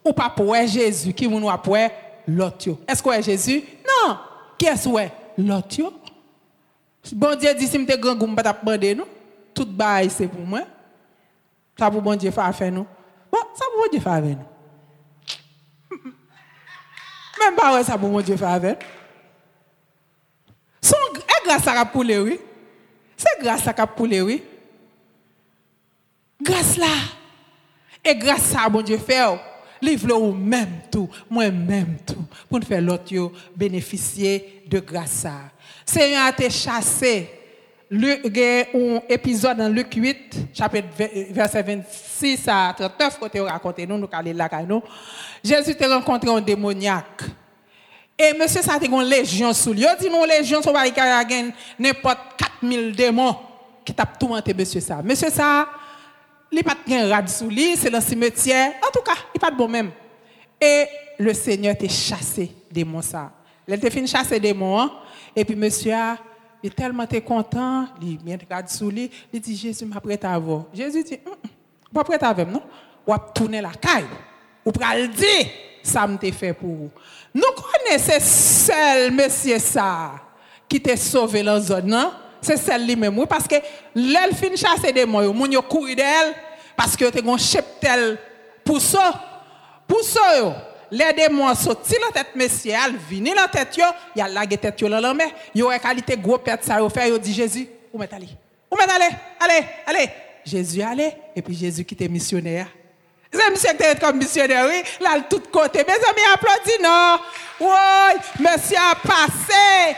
Ou 0.05 0.13
pas 0.13 0.31
pour 0.31 0.55
Jésus 0.67 1.13
qui 1.13 1.29
nous 1.29 1.51
pour 1.63 1.77
l'autre. 2.27 2.69
Est-ce 2.87 3.03
que 3.03 3.23
Jésus? 3.23 3.65
Non. 3.85 4.17
Qui 4.57 4.67
est-ce 4.67 4.89
que 4.89 5.09
l'autre? 5.39 5.93
Bon 7.13 7.37
Dieu 7.37 7.55
dit 7.55 7.67
si 7.67 7.79
m'te 7.79 7.97
grand 7.99 8.15
goût 8.15 8.35
pas 8.35 8.53
demander 8.53 8.95
nous. 8.95 9.07
Tout 9.55 9.67
bail 9.67 10.11
c'est 10.11 10.29
pour 10.29 10.45
moi. 10.45 10.63
Ça 11.79 11.91
pour 11.91 12.03
bon 12.03 12.15
Dieu 12.17 12.31
faire 12.31 12.55
faire 12.55 12.71
nous. 12.71 12.87
Bon, 13.33 13.39
ça 13.55 13.65
pour 13.73 13.83
bon 13.83 13.91
Dieu 13.91 14.01
faire 14.01 14.13
avec 14.13 14.37
nous. 14.39 14.45
Même 17.41 17.57
pas 17.57 17.75
ouais 17.75 17.85
ça 17.85 17.97
pour 17.97 18.11
bon 18.11 18.21
Dieu 18.21 18.37
faire 18.37 18.51
avec. 18.51 18.85
Son 20.83 20.97
est 20.97 21.47
grâce 21.47 21.67
à 21.67 21.85
pour 21.85 22.05
les 22.05 22.19
oui. 22.19 22.39
C'est 23.17 23.43
grâce 23.43 23.67
à 23.67 23.87
pour 23.87 24.07
les 24.07 24.21
oui. 24.21 24.43
Grâce 26.43 26.77
là. 26.77 26.87
Et 28.05 28.15
grâce 28.15 28.55
à 28.55 28.69
bon 28.69 28.83
Dieu 28.83 28.99
faire. 28.99 29.39
li 29.85 29.97
vle 30.01 30.15
ou 30.17 30.33
mèm 30.37 30.79
tou, 30.93 31.09
mwen 31.33 31.61
mèm 31.67 31.93
tou, 32.09 32.23
pou 32.49 32.61
nou 32.61 32.69
fè 32.69 32.81
lot 32.85 33.11
yo 33.13 33.31
beneficye 33.59 34.39
de 34.71 34.81
grasa. 34.85 35.35
Seyon 35.89 36.23
a 36.23 36.31
te 36.37 36.49
chase, 36.53 37.15
gen 37.91 38.77
ou 38.77 39.01
epizod 39.11 39.59
nan 39.59 39.73
Luke 39.75 39.99
8, 39.99 40.37
chapet 40.55 40.87
verset 41.35 41.67
26 41.67 42.47
a 42.53 42.61
39, 42.79 43.19
kote 43.19 43.43
ou 43.43 43.51
rakonte 43.51 43.87
nou, 43.89 43.99
nou 43.99 44.11
kalil 44.11 44.39
lakay 44.39 44.69
nou, 44.69 44.85
Jezu 45.43 45.75
te 45.75 45.89
renkontre 45.91 46.31
ou 46.31 46.45
demoniak, 46.45 47.25
e 48.21 48.35
monsye 48.37 48.63
sa 48.63 48.77
te 48.79 48.89
kon 48.93 49.07
legion 49.09 49.57
sou 49.57 49.73
li, 49.75 49.87
yo 49.87 49.95
di 49.99 50.13
nou 50.13 50.29
legion 50.29 50.63
sou 50.63 50.77
barikara 50.77 51.23
gen 51.27 51.49
nepot 51.81 52.37
4000 52.37 52.93
demon, 52.99 53.33
ki 53.83 53.97
tap 53.97 54.19
tou 54.21 54.37
ante 54.37 54.55
monsye 54.55 54.83
sa. 54.85 55.01
Monsye 55.03 55.33
sa, 55.33 55.65
il 56.53 56.65
pas 56.65 56.75
de 56.75 57.11
rad 57.11 57.29
sous 57.29 57.51
c'est 57.77 57.91
le 57.91 58.01
cimetière. 58.01 58.73
En 58.87 58.91
tout 58.91 59.03
cas, 59.05 59.17
il 59.35 59.41
pas 59.41 59.51
de 59.51 59.57
bon 59.57 59.69
même. 59.69 59.91
Et 60.61 60.85
le 61.19 61.33
Seigneur 61.33 61.77
t'a 61.77 61.89
chassé 61.89 62.51
des 62.71 62.85
démons 62.85 63.03
ça. 63.03 63.33
Il 63.67 63.75
a 63.75 63.91
fini 63.91 64.07
chasser 64.07 64.41
des 64.41 64.53
démons. 64.53 64.91
Et 65.35 65.45
puis 65.45 65.55
monsieur, 65.55 65.95
il 66.63 66.67
est 66.67 66.75
tellement 66.75 67.07
content, 67.27 67.87
il 68.03 68.19
de 68.19 68.45
rad 68.51 68.69
sous 68.69 68.91
il 68.91 69.41
dit, 69.41 69.57
Jésus 69.57 69.85
m'a 69.85 70.01
prêté 70.01 70.27
à 70.27 70.39
vous. 70.39 70.67
Jésus 70.75 71.05
dit, 71.05 71.21
hum, 71.25 71.33
hum, 71.33 71.51
pas 71.95 72.05
prêt 72.05 72.23
à 72.23 72.33
vous, 72.33 72.51
non? 72.51 72.63
Ou 73.07 73.15
tourner 73.35 73.61
la 73.61 73.71
caille. 73.71 74.05
Ou 74.65 74.71
le 74.71 75.09
dire, 75.09 75.51
ça 75.83 76.07
m'a 76.07 76.19
fait 76.19 76.53
pour 76.53 76.69
vous. 76.69 76.91
Nous 77.35 77.43
connaissons 77.57 78.21
seul 78.21 79.13
monsieur 79.13 79.59
ça 79.59 80.13
qui 80.69 80.81
t'a 80.81 80.97
sauvé 80.97 81.43
la 81.43 81.61
zone, 81.61 81.97
C'est 82.43 82.57
celle 82.57 82.87
lui-même, 82.87 83.27
parce 83.27 83.47
que 83.47 83.57
l'elle 83.95 84.35
fin 84.35 84.55
chasser 84.57 84.93
des 84.93 85.05
mots, 85.05 85.33
moun 85.33 85.53
yo 85.53 85.61
couru 85.63 85.95
d'elle, 85.95 86.35
parce 86.77 86.97
que 86.97 87.05
t'es 87.11 87.23
un 87.29 87.37
cheptel 87.37 88.19
pour 88.65 88.81
ça. 88.81 89.13
Pour 89.87 90.03
ça, 90.03 90.21
les 90.91 91.13
démons 91.13 91.55
sorti 91.55 91.97
la 92.01 92.13
tête 92.13 92.35
monsieur, 92.35 92.73
elle 92.73 92.97
vini 92.97 93.33
la 93.35 93.47
tête 93.49 93.77
yo, 93.77 93.85
y 94.17 94.21
a 94.21 94.29
la 94.29 94.47
tête 94.47 94.81
yo 94.81 94.89
dans 94.89 95.01
la 95.01 95.13
main, 95.13 95.29
yo 95.55 95.69
a 95.69 95.79
qualité 95.79 96.17
gros 96.17 96.39
pète 96.39 96.65
ça 96.65 96.79
yo 96.79 96.89
fait, 96.89 97.09
yo 97.11 97.19
dit 97.19 97.35
Jésus, 97.35 97.69
où 97.93 97.99
met 97.99 98.09
aller? 98.15 98.29
Où 98.71 98.77
met 98.77 98.85
aller? 98.85 99.15
Allez, 99.39 99.67
allez. 99.87 100.11
Jésus 100.45 100.81
allez, 100.81 101.13
et 101.37 101.43
puis 101.43 101.55
Jésus 101.55 101.85
qui 101.85 101.95
était 101.95 102.09
missionnaire. 102.09 102.69
C'est 103.33 103.51
monsieur 103.51 103.77
qui 103.77 103.83
est 103.85 104.01
comme 104.01 104.17
missionnaire, 104.17 104.67
oui, 104.69 104.83
là, 105.01 105.19
de 105.19 105.25
tous 105.29 105.49
côtés. 105.53 105.85
Mes 105.87 105.93
amis 105.93 106.33
applaudissent, 106.35 106.81
non? 106.83 107.19
Oui, 107.61 108.41
monsieur 108.41 108.77
a 108.77 108.95
passé. 108.97 109.97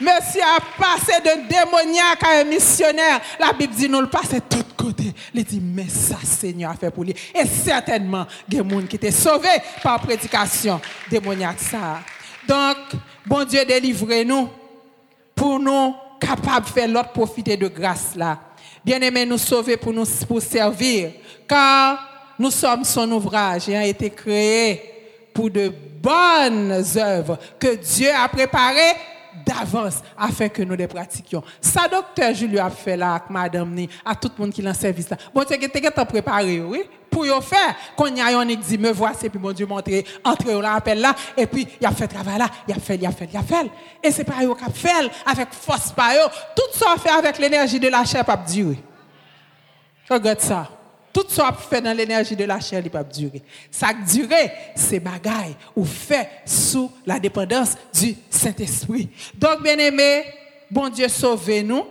Monsieur 0.00 0.42
a 0.42 0.60
passé 0.78 1.20
de 1.20 1.48
démoniaque 1.48 2.22
à 2.22 2.40
un 2.40 2.44
missionnaire. 2.44 3.20
La 3.38 3.52
Bible 3.52 3.74
dit 3.74 3.88
nous 3.88 4.00
le 4.00 4.08
passe 4.08 4.30
de 4.30 4.38
tous 4.38 4.64
côtés. 4.76 5.12
Il 5.34 5.44
dit, 5.44 5.60
mais 5.60 5.88
ça, 5.88 6.16
Seigneur 6.24 6.70
a 6.70 6.74
fait 6.74 6.90
pour 6.90 7.04
lui. 7.04 7.14
Et 7.34 7.46
certainement, 7.46 8.26
il 8.48 8.56
y 8.56 8.60
a 8.60 8.62
des 8.62 8.70
gens 8.70 8.86
qui 8.86 8.96
étaient 8.96 9.10
sauvés 9.10 9.48
par 9.82 10.00
prédication 10.00 10.80
démoniaque. 11.10 11.60
Ça. 11.60 12.00
Donc, 12.48 12.76
bon 13.26 13.44
Dieu, 13.44 13.64
délivrez-nous 13.64 14.48
pour 15.34 15.58
nous 15.58 15.94
capables 16.18 16.66
de 16.66 16.70
faire 16.70 16.88
l'autre 16.88 17.12
profiter 17.12 17.56
de 17.56 17.68
grâce 17.68 18.14
là. 18.16 18.38
Bien 18.84 19.00
aimé, 19.00 19.26
nous 19.26 19.38
sauver 19.38 19.76
pour 19.76 19.92
nous 19.92 20.06
servir. 20.06 21.12
Car 21.46 22.34
nous 22.38 22.50
sommes 22.50 22.84
son 22.84 23.10
ouvrage 23.12 23.68
et 23.68 23.76
a 23.76 23.86
été 23.86 24.08
créé 24.08 24.82
pour 25.34 25.50
de 25.50 25.70
bonnes 26.00 26.82
œuvres 26.96 27.38
que 27.58 27.76
Dieu 27.76 28.10
a 28.14 28.26
préparées 28.28 28.96
d'avance 29.50 30.02
afin 30.16 30.48
que 30.48 30.62
nous 30.62 30.74
les 30.74 30.86
pratiquions. 30.86 31.42
Ça, 31.60 31.88
docteur 31.88 32.34
Julio 32.34 32.60
a 32.60 32.70
fait 32.70 32.96
là 32.96 33.22
madame 33.28 33.74
ni, 33.74 33.88
à 34.04 34.14
tout 34.14 34.30
le 34.36 34.44
monde 34.44 34.52
qui 34.52 34.60
est 34.60 34.64
le 34.64 34.72
service 34.74 35.08
là. 35.10 35.16
Bon, 35.34 35.44
tu 35.44 35.54
es 35.54 36.04
préparé, 36.04 36.60
oui, 36.60 36.82
pour 37.10 37.26
y 37.26 37.42
faire. 37.42 37.74
Quand 37.96 38.06
il 38.06 38.16
y 38.16 38.20
a 38.20 38.38
un 38.38 38.46
dit, 38.46 38.78
me 38.78 38.92
voici, 38.92 39.28
puis 39.28 39.38
mon 39.38 39.52
Dieu 39.52 39.66
montrer, 39.66 40.04
entrer 40.24 40.54
au 40.54 40.64
appel 40.64 41.00
là, 41.00 41.14
et 41.36 41.46
puis 41.46 41.66
il 41.80 41.86
a 41.86 41.90
fait 41.90 42.08
travail 42.08 42.38
là, 42.38 42.48
il 42.66 42.74
a 42.74 42.78
fait, 42.78 42.96
il 42.96 43.06
a 43.06 43.12
fait, 43.12 43.28
il 43.32 43.36
a 43.36 43.42
fait. 43.42 43.70
Et 44.02 44.10
c'est 44.10 44.24
pas 44.24 44.44
eux 44.44 44.54
qui 44.54 44.78
fait, 44.78 45.10
avec 45.26 45.52
force 45.52 45.92
par 45.92 46.12
eux. 46.12 46.30
Tout 46.54 46.78
ça 46.78 46.94
fait 46.98 47.10
avec 47.10 47.38
l'énergie 47.38 47.80
de 47.80 47.88
la 47.88 48.04
chair, 48.04 48.24
pas 48.24 48.36
durer. 48.36 48.82
Regarde 50.08 50.40
ça. 50.40 50.79
Tout 51.12 51.24
ça 51.28 51.52
fait 51.52 51.80
dans 51.80 51.96
l'énergie 51.96 52.36
de 52.36 52.44
la 52.44 52.60
chair, 52.60 52.80
il 52.84 52.90
peut 52.90 53.04
durer. 53.12 53.42
Ça 53.70 53.88
durer, 53.92 54.52
c'est 54.76 55.00
bagaille 55.00 55.56
ou 55.74 55.84
fait 55.84 56.28
sous 56.44 56.90
la 57.04 57.18
dépendance 57.18 57.74
du 57.92 58.14
Saint-Esprit. 58.28 59.08
Donc, 59.34 59.62
bien 59.62 59.76
aimé, 59.78 60.24
bon 60.70 60.88
Dieu, 60.88 61.08
sauvez-nous. 61.08 61.84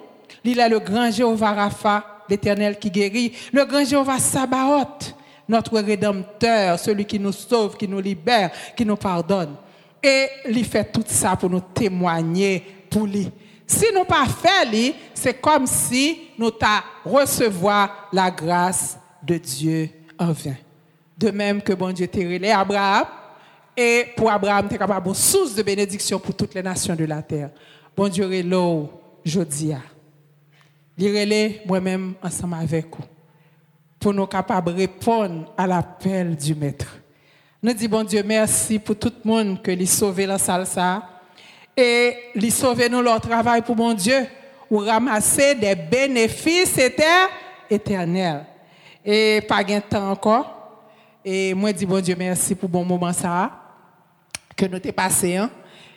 Il 0.44 0.60
est 0.60 0.70
le 0.70 0.80
grand 0.80 1.12
Jéhovah 1.12 1.52
Rapha, 1.52 2.24
l'éternel 2.30 2.80
qui 2.80 2.90
guérit. 2.90 3.34
Le 3.52 3.66
grand 3.66 3.84
Jéhovah 3.84 4.20
Sabaoth, 4.20 5.14
notre 5.50 5.80
rédempteur, 5.80 6.80
celui 6.80 7.06
qui 7.06 7.20
nous 7.20 7.34
sauve, 7.34 7.76
qui 7.76 7.88
nous 7.88 8.00
libère, 8.00 8.52
qui 8.76 8.86
nous 8.86 8.96
pardonne. 8.96 9.56
Et 10.02 10.28
il 10.48 10.64
fait 10.64 10.90
tout 10.90 11.04
ça 11.06 11.36
pour 11.36 11.50
nous 11.50 11.60
témoigner 11.60 12.64
pour 12.90 13.06
lui. 13.06 13.30
Si 13.68 13.86
nous 13.94 14.06
pas 14.06 14.26
fait, 14.26 14.96
c'est 15.14 15.42
comme 15.42 15.68
si 15.68 16.30
nous 16.38 16.52
t'a 16.52 16.84
recevoir 17.04 18.08
la 18.14 18.32
grâce 18.32 18.98
de 19.24 19.38
Dieu 19.38 19.90
en 20.18 20.32
vain. 20.32 20.56
De 21.18 21.32
même 21.32 21.62
que 21.62 21.74
bon 21.74 21.92
Dieu 21.92 22.08
t'a 22.08 22.20
relé 22.20 22.50
Abraham, 22.50 23.06
et 23.76 24.08
pour 24.16 24.30
Abraham, 24.30 24.68
tu 24.70 24.78
capable 24.78 25.08
une 25.08 25.14
source 25.14 25.56
de 25.56 25.64
bénédiction 25.64 26.20
pour 26.20 26.36
toutes 26.36 26.54
les 26.54 26.64
nations 26.64 26.96
de 26.96 27.06
la 27.06 27.22
terre. 27.22 27.50
Bon 27.96 28.10
Dieu 28.10 28.26
relé 28.26 28.90
Jodia. 29.24 29.80
Il 30.98 31.62
moi-même 31.66 32.16
ensemble 32.22 32.56
avec 32.56 32.88
vous 32.88 33.04
pour 34.00 34.14
nous 34.14 34.28
capables 34.28 34.74
de 34.74 34.80
répondre 34.80 35.54
à 35.58 35.66
l'appel 35.68 36.36
du 36.36 36.56
Maître. 36.56 36.98
Nous 37.62 37.74
disons, 37.74 37.90
bon 37.90 38.04
Dieu, 38.04 38.24
merci 38.26 38.80
pour 38.80 38.98
tout 38.98 39.12
le 39.24 39.30
monde 39.30 39.62
que 39.62 39.72
lui 39.72 39.88
sauvé 39.88 40.26
la 40.26 40.38
salsa 40.38 41.04
et 41.76 42.16
lui 42.36 42.52
sauvé 42.52 42.90
nous 42.90 43.02
leur 43.02 43.20
travail 43.20 43.62
pour 43.62 43.76
mon 43.76 43.94
Dieu 43.94 44.26
ou 44.70 44.80
ramasser 44.80 45.56
des 45.56 45.76
bénéfices 45.76 46.78
éternels. 47.70 48.46
Et 49.12 49.42
pas 49.42 49.64
de 49.64 49.80
temps 49.80 50.12
encore. 50.12 50.84
Et 51.26 51.56
moi, 51.56 51.74
dis 51.74 51.84
bon 51.84 52.00
Dieu 52.00 52.16
merci 52.16 52.54
pour 52.54 52.70
bon 52.70 52.86
moment 52.86 53.12
ça, 53.12 53.50
que 54.56 54.68
nous 54.68 54.78
t'ai 54.78 54.92
passé. 54.92 55.36
Hein? 55.36 55.50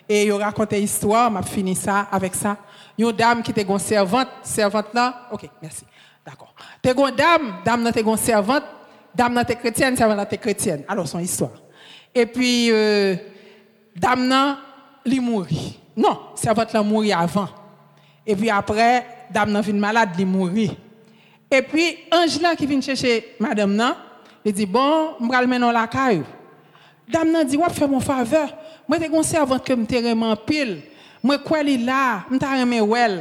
Et 0.09 0.25
il 0.25 0.31
raconté 0.31 0.81
histoire, 0.81 1.29
m'a 1.29 1.43
fini 1.43 1.75
ça 1.75 2.07
avec 2.11 2.33
ça. 2.33 2.57
Une 2.97 3.11
dame 3.11 3.43
qui 3.43 3.51
était 3.51 3.61
une 3.61 3.77
servante, 3.77 4.29
servante 4.41 4.87
là, 4.95 5.27
ok, 5.31 5.47
merci, 5.61 5.83
d'accord. 6.25 6.55
T'es 6.81 6.91
une 6.91 7.15
dame, 7.15 7.61
dame 7.63 7.83
n'était 7.83 8.01
une 8.01 8.17
servante, 8.17 8.63
dame 9.13 9.35
n'était 9.35 9.57
chrétienne, 9.57 9.95
servante 9.95 10.17
n'était 10.17 10.39
chrétienne. 10.39 10.83
Alors 10.87 11.07
son 11.07 11.19
histoire. 11.19 11.61
Et 12.15 12.25
puis, 12.25 12.71
euh, 12.71 13.15
dame 13.95 14.27
n'a, 14.27 14.57
li 15.05 15.19
mourit. 15.19 15.79
Non, 15.95 16.19
servante 16.33 16.73
l'a 16.73 16.81
mourit 16.81 17.13
avant. 17.13 17.49
Et 18.25 18.35
puis 18.35 18.49
après, 18.49 19.05
dame 19.29 19.61
venu 19.61 19.79
malade, 19.79 20.09
li 20.17 20.25
mourit. 20.25 20.75
E 21.53 21.61
pi, 21.61 21.89
anj 22.13 22.39
lan 22.41 22.57
ki 22.57 22.65
vin 22.65 22.81
chèche 22.81 23.19
madame 23.41 23.77
nan, 23.77 23.97
li 24.45 24.53
di, 24.55 24.65
bon, 24.65 25.13
mbral 25.21 25.45
menon 25.49 25.73
lakay 25.75 26.23
ou. 26.23 26.29
Dam 27.13 27.29
nan 27.29 27.45
di, 27.45 27.59
wap 27.61 27.75
fè 27.75 27.85
moun 27.85 28.01
faveur, 28.01 28.49
mwen 28.89 29.03
te 29.03 29.09
gonsè 29.11 29.37
avan 29.37 29.61
ke 29.61 29.77
mte 29.77 30.01
reman 30.07 30.33
pil, 30.47 30.79
mwen 31.21 31.41
kwen 31.45 31.67
li 31.67 31.75
la, 31.85 32.23
mta 32.31 32.55
remen 32.57 32.87
wel, 32.89 33.19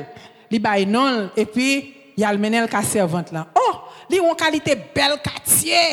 li 0.52 0.60
bay 0.62 0.86
non, 0.88 1.26
e 1.36 1.44
pi, 1.44 1.68
yal 2.16 2.40
menel 2.40 2.70
ka 2.72 2.82
servant 2.86 3.32
lan. 3.34 3.48
Oh, 3.58 3.84
li 4.10 4.20
yon 4.20 4.36
kalite 4.38 4.76
bel 4.94 5.18
katye. 5.24 5.84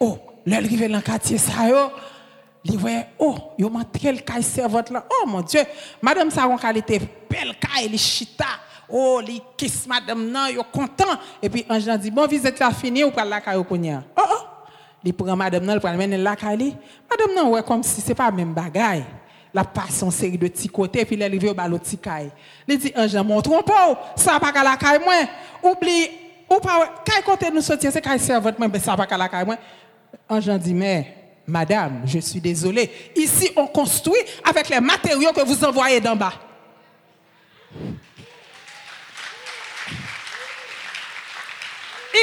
Oh, 0.00 0.16
lèl 0.48 0.68
rive 0.68 0.88
lan 0.90 1.04
katye 1.04 1.40
sa 1.40 1.68
yo. 1.70 1.88
Li 2.68 2.76
wè, 2.80 2.94
oh, 3.22 3.54
yo 3.60 3.70
man 3.72 3.86
trel 3.94 4.20
kaj 4.26 4.44
servant 4.46 4.92
lan. 4.92 5.04
Oh, 5.20 5.26
mon 5.30 5.44
dieu, 5.46 5.64
madame 6.04 6.32
sa 6.34 6.48
yon 6.48 6.60
kalite 6.60 7.00
bel 7.30 7.54
kaj, 7.60 7.86
li 7.88 8.00
chita. 8.00 8.50
Oh, 8.90 9.20
li 9.20 9.42
kiss 9.56 9.86
madame 9.86 10.30
nan, 10.30 10.52
yo 10.54 10.62
content. 10.72 11.18
Et 11.42 11.48
puis 11.48 11.64
Ange 11.68 11.98
dit, 11.98 12.10
bon, 12.10 12.26
visite 12.26 12.58
la 12.58 12.70
fini 12.70 13.04
ou 13.04 13.10
pas 13.10 13.24
la 13.24 13.40
caille 13.40 13.58
Oh, 13.58 13.66
oh. 14.16 14.22
Il 15.04 15.14
prend 15.14 15.36
madame 15.36 15.64
nan, 15.64 15.76
il 15.76 15.80
prend 15.80 15.92
la 15.94 16.36
caille. 16.36 16.76
Madame 17.10 17.34
nan, 17.34 17.48
ouais, 17.48 17.62
comme 17.62 17.82
si 17.82 18.00
c'est 18.00 18.14
pas 18.14 18.30
même 18.30 18.54
bagaille. 18.54 19.04
La 19.52 19.64
passe 19.64 20.02
en 20.02 20.10
série 20.10 20.38
de 20.38 20.48
petits 20.48 20.68
côtés, 20.68 21.04
puis 21.04 21.16
il 21.16 21.22
arrive 21.22 21.44
au 21.44 21.54
ballot 21.54 21.78
petit 21.78 21.98
caille. 21.98 22.30
Il 22.66 22.78
dit, 22.78 22.92
Ange, 22.96 23.16
montre 23.16 23.62
pas, 23.62 24.12
ça 24.16 24.38
pas 24.38 24.52
la 24.62 24.76
caille, 24.76 25.00
moi. 25.04 25.14
Oublie, 25.62 26.08
ou 26.50 26.60
pas, 26.60 27.02
quand 27.06 27.32
côté 27.32 27.50
nous 27.50 27.62
sortir, 27.62 27.90
c'est 27.92 28.00
caille 28.00 28.20
servante, 28.20 28.58
mais 28.58 28.78
ça 28.78 28.96
pas 28.96 29.16
la 29.16 29.28
caille, 29.28 29.46
moi. 29.46 29.56
Ange 30.28 30.48
dit, 30.58 30.74
mais, 30.74 31.14
madame, 31.46 32.02
je 32.04 32.18
suis 32.18 32.40
désolé. 32.40 32.90
Ici, 33.16 33.50
on 33.56 33.66
construit 33.66 34.20
avec 34.44 34.68
les 34.68 34.80
matériaux 34.80 35.32
que 35.32 35.44
vous 35.44 35.64
envoyez 35.64 36.00
d'en 36.00 36.16
bas. 36.16 36.34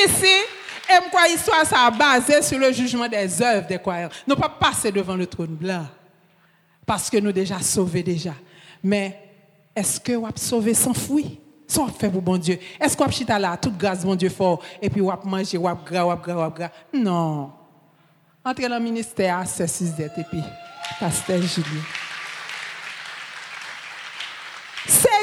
Ici, 0.04 0.26
et 0.90 1.10
quoi 1.10 1.28
histoire 1.28 1.66
ça 1.66 1.90
basé 1.90 2.42
sur 2.42 2.60
le 2.60 2.72
jugement 2.72 3.08
des 3.08 3.42
œuvres 3.42 3.68
des 3.68 3.80
croyants. 3.80 4.10
Nous 4.28 4.36
pas 4.36 4.50
passer 4.50 4.92
devant 4.92 5.16
le 5.16 5.26
trône 5.26 5.56
blanc 5.56 5.86
parce 6.86 7.10
que 7.10 7.18
nous 7.18 7.32
déjà 7.32 7.60
sauvés 7.60 8.04
déjà. 8.04 8.34
Mais 8.84 9.20
est-ce 9.76 10.00
que 10.00 10.14
vous 10.14 10.28
sauvé 10.36 10.74
sans 10.74 10.94
fouille? 10.94 11.40
Sans 11.68 11.88
fait 11.88 12.10
pour 12.10 12.22
bon 12.22 12.38
Dieu. 12.38 12.60
Est-ce 12.80 12.96
que 12.96 13.04
vous 13.04 13.32
avez 13.32 13.42
là, 13.42 13.58
toute 13.58 13.76
grâce, 13.76 14.06
bon 14.06 14.16
Dieu 14.16 14.30
fort, 14.30 14.62
et 14.80 14.90
puis 14.90 15.02
mangé, 15.02 15.58
vous 15.58 15.68
avez 15.68 15.80
gras, 15.84 16.12
avez 16.12 16.22
gras, 16.22 16.46
avez 16.46 16.54
gras? 16.54 16.70
Non. 16.94 17.52
Entrez 18.44 18.70
dans 18.70 18.78
le 18.78 18.84
ministère, 18.84 19.42
c'est 19.48 19.66
6 19.66 19.94
et 20.00 20.10
puis 20.30 20.44
pasteur 21.00 21.42
Julien. 21.42 21.82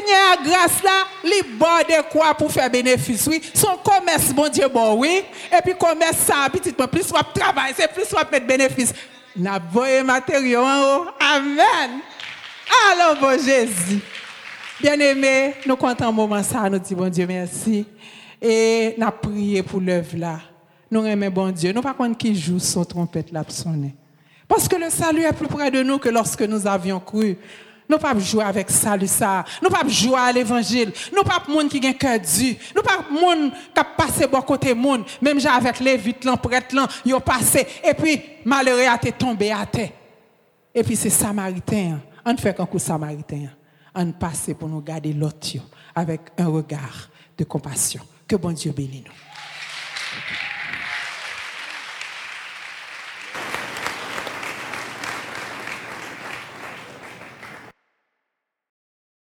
Seigneur, 0.02 0.42
grâce 0.44 0.82
là, 0.82 1.04
les 1.24 1.42
bords 1.42 1.84
de 1.88 2.10
quoi 2.10 2.34
pour 2.34 2.50
faire 2.50 2.70
bénéfice, 2.70 3.26
oui. 3.26 3.40
Son 3.54 3.76
commerce, 3.76 4.32
bon 4.32 4.48
Dieu, 4.48 4.66
bon, 4.68 4.94
oui. 4.94 5.22
Et 5.50 5.62
puis, 5.62 5.74
commerce, 5.78 6.16
ça, 6.18 6.48
petit 6.50 6.72
peu 6.72 6.86
plus, 6.86 7.12
on 7.12 7.38
travail, 7.38 7.72
c'est 7.76 7.92
plus, 7.92 8.04
on 8.12 8.30
mettre 8.30 8.46
bénéfice. 8.46 8.92
N'a 9.36 9.60
pas 9.60 10.02
matériaux 10.02 10.60
en 10.60 10.82
haut. 10.82 11.06
Amen. 11.20 12.00
Alors, 12.90 13.16
bon 13.20 13.38
Jésus. 13.38 14.00
Bien 14.80 14.98
aimé, 14.98 15.54
nous 15.66 15.76
comptons 15.76 16.08
un 16.08 16.12
moment 16.12 16.42
ça, 16.42 16.68
nous 16.68 16.78
disons, 16.78 16.96
bon 16.96 17.08
Dieu, 17.08 17.26
merci. 17.26 17.86
Et 18.40 18.94
nous 18.98 19.10
prié 19.22 19.62
pour 19.62 19.80
l'œuvre 19.80 20.16
là. 20.16 20.40
Nous 20.90 21.04
aimons 21.06 21.30
bon 21.30 21.50
Dieu. 21.50 21.72
Nous 21.72 21.80
pas 21.80 21.94
contre 21.94 22.18
qui 22.18 22.34
joue 22.34 22.58
son 22.58 22.84
trompette 22.84 23.30
là. 23.32 23.44
Parce 24.48 24.68
que 24.68 24.76
le 24.76 24.90
salut 24.90 25.22
est 25.22 25.32
plus 25.32 25.46
près 25.46 25.70
de 25.70 25.82
nous 25.82 25.98
que 25.98 26.08
lorsque 26.08 26.42
nous 26.42 26.66
avions 26.66 27.00
cru. 27.00 27.38
Nous 27.88 27.98
pas 27.98 28.18
jouer 28.18 28.44
avec 28.44 28.70
ça. 28.70 28.96
Nous 28.96 29.68
pas 29.68 29.86
jouer 29.86 30.18
à 30.18 30.32
l'évangile. 30.32 30.92
Nous 31.14 31.22
pas 31.22 31.42
monde 31.48 31.68
qui 31.68 31.86
un 31.86 31.92
cœur 31.92 32.18
dur. 32.18 32.54
Nous 32.74 32.82
pas 32.82 33.04
monde 33.10 33.52
qui 33.52 33.82
passé 33.96 34.26
bon 34.26 34.40
côté 34.42 34.74
monde. 34.74 35.04
Même 35.20 35.38
avec 35.46 35.80
les 35.80 35.96
vitres, 35.96 36.36
prêtre 36.38 36.74
là, 36.74 36.86
ils 37.04 37.14
ont 37.14 37.20
passé. 37.20 37.66
Et 37.84 37.94
puis, 37.94 38.20
malheureux 38.44 38.86
a 38.86 38.96
été 38.96 39.12
tombé 39.12 39.52
à 39.52 39.66
terre. 39.66 39.90
Et 40.74 40.82
puis, 40.82 40.96
c'est 40.96 41.10
samaritain. 41.10 42.00
On 42.24 42.36
fait 42.36 42.58
un 42.58 42.66
coup 42.66 42.78
samaritain. 42.78 43.48
On 43.94 44.12
passe 44.12 44.50
pour 44.58 44.68
nous 44.68 44.80
garder 44.80 45.12
l'autre 45.12 45.58
avec 45.94 46.20
un 46.38 46.46
regard 46.46 47.10
de 47.36 47.44
compassion. 47.44 48.02
Que 48.26 48.36
bon 48.36 48.52
Dieu 48.52 48.72
bénisse 48.72 49.04
nous. 49.04 49.12